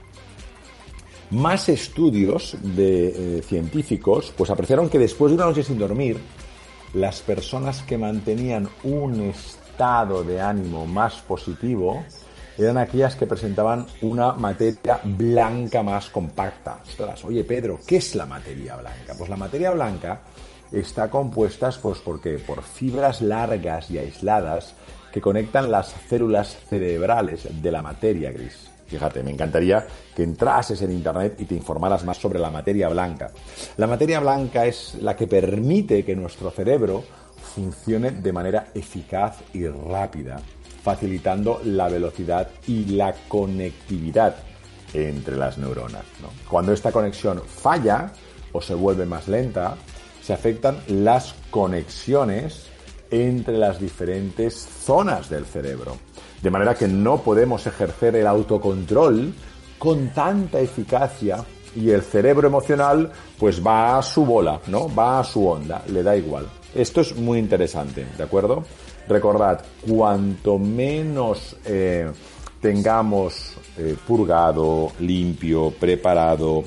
Más 1.29 1.67
estudios 1.67 2.55
de 2.61 3.39
eh, 3.39 3.41
científicos 3.41 4.33
pues 4.37 4.49
apreciaron 4.49 4.89
que 4.89 4.97
después 4.97 5.31
de 5.31 5.35
una 5.35 5.45
noche 5.45 5.63
sin 5.63 5.77
dormir, 5.77 6.17
las 6.93 7.19
personas 7.21 7.81
que 7.83 7.97
mantenían 7.97 8.69
un 8.83 9.21
estado 9.21 9.56
de 9.77 10.41
ánimo 10.41 10.87
más 10.87 11.21
positivo 11.21 12.03
eran 12.57 12.79
aquellas 12.79 13.15
que 13.15 13.27
presentaban 13.27 13.85
una 14.01 14.33
materia 14.33 14.99
blanca 15.03 15.83
más 15.83 16.09
compacta. 16.09 16.79
oye 17.23 17.43
Pedro, 17.43 17.79
¿qué 17.85 17.97
es 17.97 18.15
la 18.15 18.25
materia 18.25 18.75
blanca? 18.75 19.13
Pues 19.15 19.29
la 19.29 19.37
materia 19.37 19.69
blanca 19.69 20.21
está 20.71 21.11
compuesta 21.11 21.69
pues, 21.79 21.99
porque, 21.99 22.39
por 22.39 22.63
fibras 22.63 23.21
largas 23.21 23.91
y 23.91 23.99
aisladas 23.99 24.73
que 25.11 25.21
conectan 25.21 25.69
las 25.69 25.93
células 26.09 26.57
cerebrales 26.67 27.47
de 27.61 27.71
la 27.71 27.83
materia 27.83 28.31
gris. 28.31 28.71
Fíjate, 28.87 29.21
me 29.21 29.31
encantaría 29.31 29.85
que 30.15 30.23
entrases 30.23 30.81
en 30.81 30.91
Internet 30.91 31.35
y 31.39 31.45
te 31.45 31.53
informaras 31.53 32.03
más 32.03 32.17
sobre 32.17 32.39
la 32.39 32.49
materia 32.49 32.89
blanca. 32.89 33.29
La 33.75 33.85
materia 33.85 34.19
blanca 34.21 34.65
es 34.65 34.95
la 35.01 35.15
que 35.15 35.27
permite 35.27 36.03
que 36.03 36.15
nuestro 36.15 36.49
cerebro 36.49 37.03
funcione 37.57 38.11
de 38.11 38.31
manera 38.31 38.67
eficaz 38.75 39.37
y 39.51 39.67
rápida, 39.67 40.39
facilitando 40.83 41.59
la 41.63 41.89
velocidad 41.89 42.47
y 42.67 42.85
la 42.85 43.15
conectividad 43.27 44.35
entre 44.93 45.35
las 45.35 45.57
neuronas. 45.57 46.03
Cuando 46.47 46.71
esta 46.71 46.91
conexión 46.91 47.41
falla 47.41 48.11
o 48.51 48.61
se 48.61 48.75
vuelve 48.75 49.07
más 49.07 49.27
lenta, 49.27 49.75
se 50.21 50.33
afectan 50.33 50.77
las 50.87 51.33
conexiones 51.49 52.67
entre 53.09 53.57
las 53.57 53.79
diferentes 53.79 54.53
zonas 54.53 55.27
del 55.27 55.47
cerebro. 55.47 55.97
De 56.43 56.51
manera 56.51 56.75
que 56.75 56.87
no 56.87 57.23
podemos 57.23 57.65
ejercer 57.65 58.17
el 58.17 58.27
autocontrol 58.27 59.33
con 59.79 60.09
tanta 60.09 60.59
eficacia 60.59 61.43
y 61.75 61.89
el 61.89 62.03
cerebro 62.03 62.47
emocional 62.47 63.11
pues 63.39 63.65
va 63.65 63.97
a 63.97 64.03
su 64.03 64.25
bola, 64.25 64.61
¿no? 64.67 64.93
Va 64.93 65.19
a 65.19 65.23
su 65.23 65.47
onda, 65.47 65.81
le 65.87 66.03
da 66.03 66.15
igual. 66.15 66.45
Esto 66.75 67.01
es 67.01 67.15
muy 67.15 67.39
interesante, 67.39 68.05
¿de 68.17 68.23
acuerdo? 68.23 68.63
Recordad, 69.07 69.63
cuanto 69.87 70.59
menos 70.59 71.55
eh, 71.65 72.11
tengamos 72.61 73.53
eh, 73.77 73.95
purgado, 74.05 74.91
limpio, 74.99 75.71
preparado, 75.71 76.63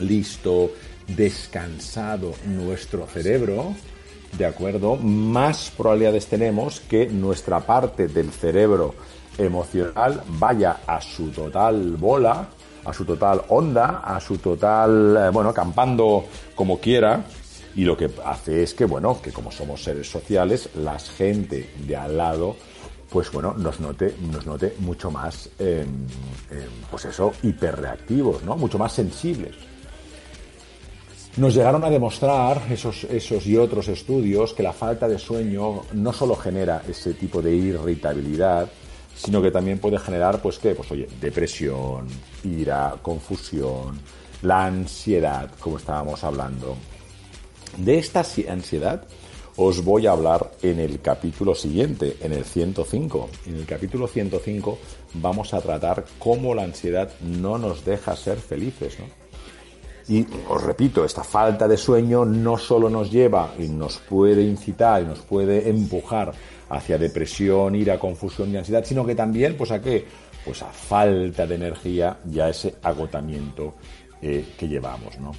listo, 0.00 0.70
descansado 1.06 2.32
nuestro 2.46 3.06
cerebro, 3.06 3.74
¿de 4.36 4.46
acuerdo? 4.46 4.96
Más 4.96 5.70
probabilidades 5.76 6.26
tenemos 6.26 6.80
que 6.80 7.06
nuestra 7.06 7.60
parte 7.60 8.08
del 8.08 8.30
cerebro 8.30 8.94
emocional 9.38 10.22
vaya 10.26 10.80
a 10.86 11.00
su 11.00 11.30
total 11.30 11.96
bola, 11.96 12.48
a 12.84 12.92
su 12.92 13.04
total 13.04 13.42
onda, 13.48 14.02
a 14.04 14.20
su 14.20 14.38
total, 14.38 15.16
eh, 15.16 15.30
bueno, 15.30 15.52
campando 15.52 16.24
como 16.54 16.78
quiera. 16.78 17.24
Y 17.74 17.84
lo 17.84 17.96
que 17.96 18.10
hace 18.24 18.62
es 18.62 18.74
que, 18.74 18.84
bueno, 18.84 19.20
que 19.22 19.32
como 19.32 19.50
somos 19.50 19.82
seres 19.82 20.10
sociales, 20.10 20.68
la 20.76 20.98
gente 20.98 21.70
de 21.86 21.96
al 21.96 22.16
lado, 22.16 22.56
pues 23.08 23.30
bueno, 23.32 23.54
nos 23.54 23.80
note, 23.80 24.14
nos 24.30 24.46
note 24.46 24.74
mucho 24.78 25.10
más, 25.10 25.48
em, 25.58 26.06
em, 26.50 26.70
pues 26.90 27.04
eso, 27.06 27.32
hiperreactivos, 27.42 28.42
¿no? 28.42 28.56
Mucho 28.56 28.78
más 28.78 28.92
sensibles. 28.92 29.54
Nos 31.36 31.54
llegaron 31.54 31.82
a 31.82 31.88
demostrar 31.88 32.60
esos, 32.70 33.04
esos 33.04 33.46
y 33.46 33.56
otros 33.56 33.88
estudios 33.88 34.52
que 34.52 34.62
la 34.62 34.74
falta 34.74 35.08
de 35.08 35.18
sueño 35.18 35.82
no 35.94 36.12
solo 36.12 36.36
genera 36.36 36.82
ese 36.86 37.14
tipo 37.14 37.40
de 37.40 37.54
irritabilidad, 37.54 38.68
sino 39.14 39.40
que 39.40 39.50
también 39.50 39.78
puede 39.78 39.98
generar, 39.98 40.42
pues 40.42 40.58
qué, 40.58 40.74
pues 40.74 40.90
oye, 40.90 41.08
depresión, 41.20 42.06
ira, 42.44 42.96
confusión, 43.00 43.98
la 44.42 44.66
ansiedad, 44.66 45.50
como 45.58 45.78
estábamos 45.78 46.22
hablando. 46.24 46.76
De 47.78 47.98
esta 47.98 48.24
ansiedad 48.48 49.04
os 49.56 49.84
voy 49.84 50.06
a 50.06 50.12
hablar 50.12 50.50
en 50.62 50.78
el 50.78 51.00
capítulo 51.00 51.54
siguiente, 51.54 52.16
en 52.20 52.32
el 52.32 52.44
105. 52.44 53.28
En 53.46 53.56
el 53.56 53.66
capítulo 53.66 54.06
105 54.08 54.78
vamos 55.14 55.52
a 55.52 55.60
tratar 55.60 56.04
cómo 56.18 56.54
la 56.54 56.62
ansiedad 56.62 57.10
no 57.20 57.58
nos 57.58 57.84
deja 57.84 58.16
ser 58.16 58.38
felices, 58.38 58.98
¿no? 58.98 59.22
Y 60.08 60.26
os 60.48 60.62
repito, 60.62 61.04
esta 61.04 61.22
falta 61.22 61.68
de 61.68 61.76
sueño 61.76 62.24
no 62.24 62.58
solo 62.58 62.90
nos 62.90 63.10
lleva 63.10 63.54
y 63.58 63.68
nos 63.68 63.98
puede 63.98 64.42
incitar 64.42 65.02
y 65.02 65.06
nos 65.06 65.20
puede 65.20 65.68
empujar 65.68 66.32
hacia 66.70 66.98
depresión, 66.98 67.76
ira, 67.76 67.98
confusión 67.98 68.50
y 68.50 68.56
ansiedad, 68.56 68.84
sino 68.84 69.06
que 69.06 69.14
también, 69.14 69.56
pues 69.56 69.70
a 69.70 69.80
qué? 69.80 70.04
Pues 70.44 70.60
a 70.62 70.70
falta 70.70 71.46
de 71.46 71.54
energía 71.54 72.18
y 72.30 72.40
a 72.40 72.48
ese 72.48 72.74
agotamiento 72.82 73.74
eh, 74.20 74.54
que 74.58 74.66
llevamos, 74.66 75.18
¿no? 75.20 75.32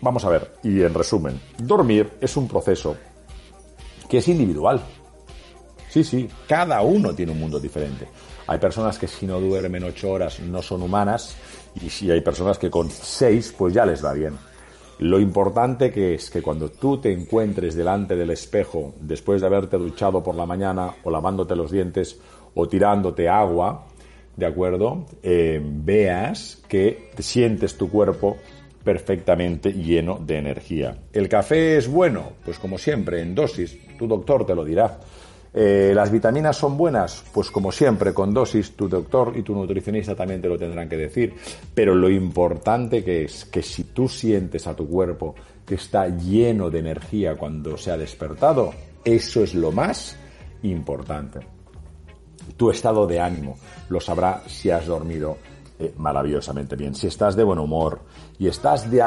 Vamos 0.00 0.24
a 0.24 0.28
ver, 0.28 0.52
y 0.62 0.82
en 0.82 0.94
resumen, 0.94 1.40
dormir 1.58 2.12
es 2.20 2.36
un 2.36 2.46
proceso 2.46 2.96
que 4.08 4.18
es 4.18 4.28
individual. 4.28 4.80
Sí, 5.88 6.04
sí, 6.04 6.28
cada 6.46 6.82
uno 6.82 7.14
tiene 7.14 7.32
un 7.32 7.40
mundo 7.40 7.58
diferente. 7.58 8.06
Hay 8.46 8.58
personas 8.58 8.98
que 8.98 9.08
si 9.08 9.26
no 9.26 9.40
duermen 9.40 9.84
ocho 9.84 10.10
horas 10.10 10.40
no 10.40 10.62
son 10.62 10.82
humanas 10.82 11.34
y 11.82 11.90
si 11.90 12.10
hay 12.10 12.20
personas 12.20 12.58
que 12.58 12.70
con 12.70 12.90
seis 12.90 13.54
pues 13.56 13.74
ya 13.74 13.84
les 13.84 14.04
va 14.04 14.12
bien. 14.12 14.34
Lo 15.00 15.20
importante 15.20 15.92
que 15.92 16.14
es 16.14 16.30
que 16.30 16.42
cuando 16.42 16.70
tú 16.70 16.98
te 16.98 17.12
encuentres 17.12 17.74
delante 17.74 18.16
del 18.16 18.30
espejo 18.30 18.94
después 19.00 19.40
de 19.40 19.46
haberte 19.46 19.76
duchado 19.76 20.22
por 20.22 20.34
la 20.34 20.46
mañana 20.46 20.94
o 21.04 21.10
lavándote 21.10 21.54
los 21.54 21.70
dientes 21.70 22.18
o 22.54 22.68
tirándote 22.68 23.28
agua, 23.28 23.86
¿de 24.36 24.46
acuerdo? 24.46 25.06
Eh, 25.22 25.60
veas 25.62 26.62
que 26.68 27.10
te 27.14 27.22
sientes 27.22 27.76
tu 27.76 27.90
cuerpo 27.90 28.36
perfectamente 28.82 29.72
lleno 29.72 30.18
de 30.24 30.38
energía. 30.38 30.96
¿El 31.12 31.28
café 31.28 31.76
es 31.76 31.88
bueno? 31.88 32.32
Pues 32.44 32.58
como 32.58 32.78
siempre, 32.78 33.20
en 33.20 33.34
dosis, 33.34 33.76
tu 33.98 34.06
doctor 34.06 34.46
te 34.46 34.54
lo 34.54 34.64
dirá. 34.64 34.98
Eh, 35.52 35.92
¿Las 35.94 36.10
vitaminas 36.10 36.56
son 36.56 36.76
buenas? 36.76 37.24
Pues 37.32 37.50
como 37.50 37.72
siempre, 37.72 38.12
con 38.12 38.32
dosis, 38.32 38.72
tu 38.76 38.88
doctor 38.88 39.32
y 39.36 39.42
tu 39.42 39.54
nutricionista 39.54 40.14
también 40.14 40.40
te 40.40 40.48
lo 40.48 40.58
tendrán 40.58 40.88
que 40.88 40.96
decir. 40.96 41.34
Pero 41.74 41.94
lo 41.94 42.10
importante 42.10 43.02
que 43.02 43.24
es 43.24 43.44
que 43.46 43.62
si 43.62 43.84
tú 43.84 44.08
sientes 44.08 44.66
a 44.66 44.76
tu 44.76 44.88
cuerpo 44.88 45.34
que 45.66 45.74
está 45.76 46.08
lleno 46.08 46.70
de 46.70 46.78
energía 46.78 47.36
cuando 47.36 47.76
se 47.76 47.90
ha 47.90 47.96
despertado, 47.96 48.72
eso 49.04 49.42
es 49.42 49.54
lo 49.54 49.72
más 49.72 50.16
importante. 50.62 51.40
Tu 52.56 52.70
estado 52.70 53.06
de 53.06 53.20
ánimo 53.20 53.58
lo 53.88 54.00
sabrá 54.00 54.42
si 54.46 54.70
has 54.70 54.86
dormido 54.86 55.36
eh, 55.78 55.94
maravillosamente 55.96 56.74
bien. 56.74 56.94
Si 56.94 57.06
estás 57.06 57.36
de 57.36 57.44
buen 57.44 57.58
humor 57.58 58.00
y 58.38 58.48
estás 58.48 58.90
de, 58.90 58.98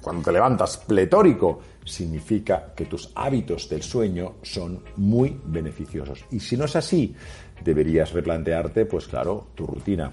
cuando 0.00 0.22
te 0.22 0.32
levantas 0.32 0.78
pletórico, 0.78 1.60
significa 1.84 2.72
que 2.74 2.86
tus 2.86 3.10
hábitos 3.14 3.68
del 3.68 3.82
sueño 3.82 4.34
son 4.42 4.82
muy 4.96 5.40
beneficiosos. 5.44 6.24
Y 6.32 6.40
si 6.40 6.56
no 6.56 6.64
es 6.64 6.74
así, 6.74 7.14
deberías 7.64 8.12
replantearte, 8.12 8.86
pues 8.86 9.06
claro, 9.06 9.48
tu 9.54 9.66
rutina. 9.66 10.10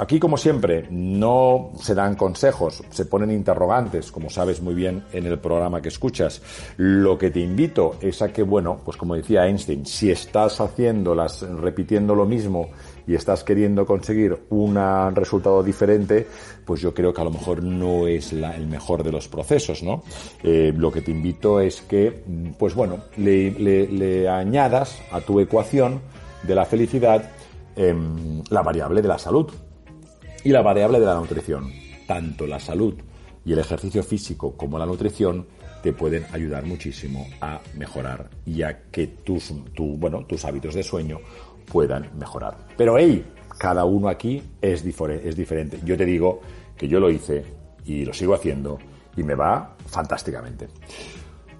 Aquí, 0.00 0.18
como 0.18 0.36
siempre, 0.36 0.88
no 0.90 1.70
se 1.80 1.94
dan 1.94 2.16
consejos, 2.16 2.82
se 2.90 3.04
ponen 3.04 3.30
interrogantes, 3.30 4.10
como 4.10 4.28
sabes 4.28 4.60
muy 4.60 4.74
bien 4.74 5.04
en 5.12 5.24
el 5.26 5.38
programa 5.38 5.80
que 5.80 5.88
escuchas. 5.88 6.42
Lo 6.76 7.16
que 7.16 7.30
te 7.30 7.38
invito 7.38 7.94
es 8.00 8.20
a 8.20 8.32
que, 8.32 8.42
bueno, 8.42 8.80
pues 8.84 8.96
como 8.96 9.14
decía 9.14 9.46
Einstein, 9.46 9.86
si 9.86 10.10
estás 10.10 10.60
haciendo 10.60 11.14
las, 11.14 11.42
repitiendo 11.42 12.16
lo 12.16 12.26
mismo 12.26 12.70
y 13.06 13.14
estás 13.14 13.44
queriendo 13.44 13.86
conseguir 13.86 14.36
un 14.50 14.76
resultado 15.14 15.62
diferente, 15.62 16.26
pues 16.64 16.80
yo 16.80 16.92
creo 16.92 17.14
que 17.14 17.20
a 17.20 17.24
lo 17.24 17.30
mejor 17.30 17.62
no 17.62 18.08
es 18.08 18.32
el 18.32 18.66
mejor 18.66 19.04
de 19.04 19.12
los 19.12 19.28
procesos, 19.28 19.84
¿no? 19.84 20.02
Eh, 20.42 20.72
lo 20.76 20.90
que 20.90 21.02
te 21.02 21.12
invito 21.12 21.60
es 21.60 21.82
que, 21.82 22.24
pues 22.58 22.74
bueno, 22.74 22.98
le, 23.16 24.28
añadas 24.28 25.00
a 25.12 25.20
tu 25.20 25.38
ecuación 25.38 26.00
de 26.42 26.54
la 26.54 26.64
felicidad 26.64 27.30
em, 27.76 28.42
la 28.50 28.62
variable 28.62 29.02
de 29.02 29.08
la 29.08 29.18
salud 29.18 29.50
y 30.44 30.50
la 30.50 30.62
variable 30.62 31.00
de 31.00 31.06
la 31.06 31.14
nutrición. 31.14 31.72
Tanto 32.06 32.46
la 32.46 32.60
salud 32.60 32.94
y 33.44 33.52
el 33.52 33.58
ejercicio 33.58 34.02
físico 34.02 34.56
como 34.56 34.78
la 34.78 34.86
nutrición 34.86 35.46
te 35.82 35.92
pueden 35.92 36.26
ayudar 36.32 36.64
muchísimo 36.64 37.26
a 37.40 37.60
mejorar 37.76 38.30
y 38.44 38.62
a 38.62 38.82
que 38.90 39.06
tus, 39.06 39.52
bueno, 39.76 40.24
tus 40.26 40.44
hábitos 40.44 40.74
de 40.74 40.82
sueño 40.82 41.18
puedan 41.70 42.10
mejorar. 42.18 42.56
Pero 42.76 42.98
hey, 42.98 43.24
cada 43.58 43.84
uno 43.84 44.08
aquí 44.08 44.42
es, 44.60 44.84
es 44.84 45.36
diferente. 45.36 45.78
Yo 45.84 45.96
te 45.96 46.04
digo 46.04 46.40
que 46.76 46.88
yo 46.88 47.00
lo 47.00 47.10
hice 47.10 47.44
y 47.84 48.04
lo 48.04 48.12
sigo 48.12 48.34
haciendo 48.34 48.78
y 49.16 49.22
me 49.22 49.34
va 49.34 49.76
fantásticamente. 49.86 50.68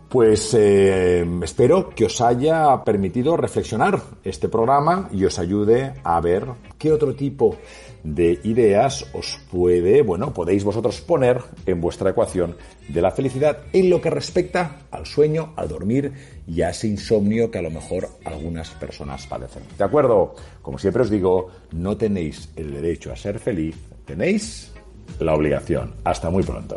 Pues 0.09 0.55
eh, 0.55 1.27
espero 1.43 1.91
que 1.91 2.07
os 2.07 2.23
haya 2.23 2.83
permitido 2.83 3.37
reflexionar 3.37 4.01
este 4.25 4.49
programa 4.49 5.11
y 5.13 5.27
os 5.27 5.39
ayude 5.39 5.93
a 6.03 6.19
ver 6.23 6.47
qué 6.79 6.93
otro 6.93 7.15
tipo 7.15 7.59
de 8.05 8.41
ideas 8.45 9.05
os 9.13 9.39
puede, 9.51 10.01
bueno, 10.01 10.33
podéis 10.33 10.65
vosotros 10.65 11.03
poner 11.03 11.43
en 11.67 11.83
vuestra 11.83 12.11
ecuación 12.11 12.57
de 12.89 13.03
la 13.03 13.11
felicidad 13.11 13.59
en 13.75 13.91
lo 13.91 14.01
que 14.01 14.09
respecta 14.09 14.79
al 14.91 15.05
sueño, 15.05 15.53
al 15.57 15.69
dormir 15.69 16.13
y 16.47 16.63
a 16.63 16.71
ese 16.71 16.89
insomnio 16.89 17.51
que 17.51 17.59
a 17.59 17.63
lo 17.63 17.71
mejor 17.71 18.09
algunas 18.25 18.71
personas 18.71 19.27
padecen. 19.27 19.65
¿De 19.77 19.85
acuerdo? 19.85 20.35
Como 20.63 20.79
siempre 20.79 21.03
os 21.03 21.11
digo, 21.11 21.49
no 21.73 21.99
tenéis 21.99 22.49
el 22.57 22.73
derecho 22.73 23.13
a 23.13 23.17
ser 23.17 23.39
feliz, 23.39 23.77
tenéis 24.07 24.73
la 25.21 25.35
obligación. 25.35 25.95
Hasta 26.05 26.31
muy 26.31 26.45
pronto. 26.45 26.77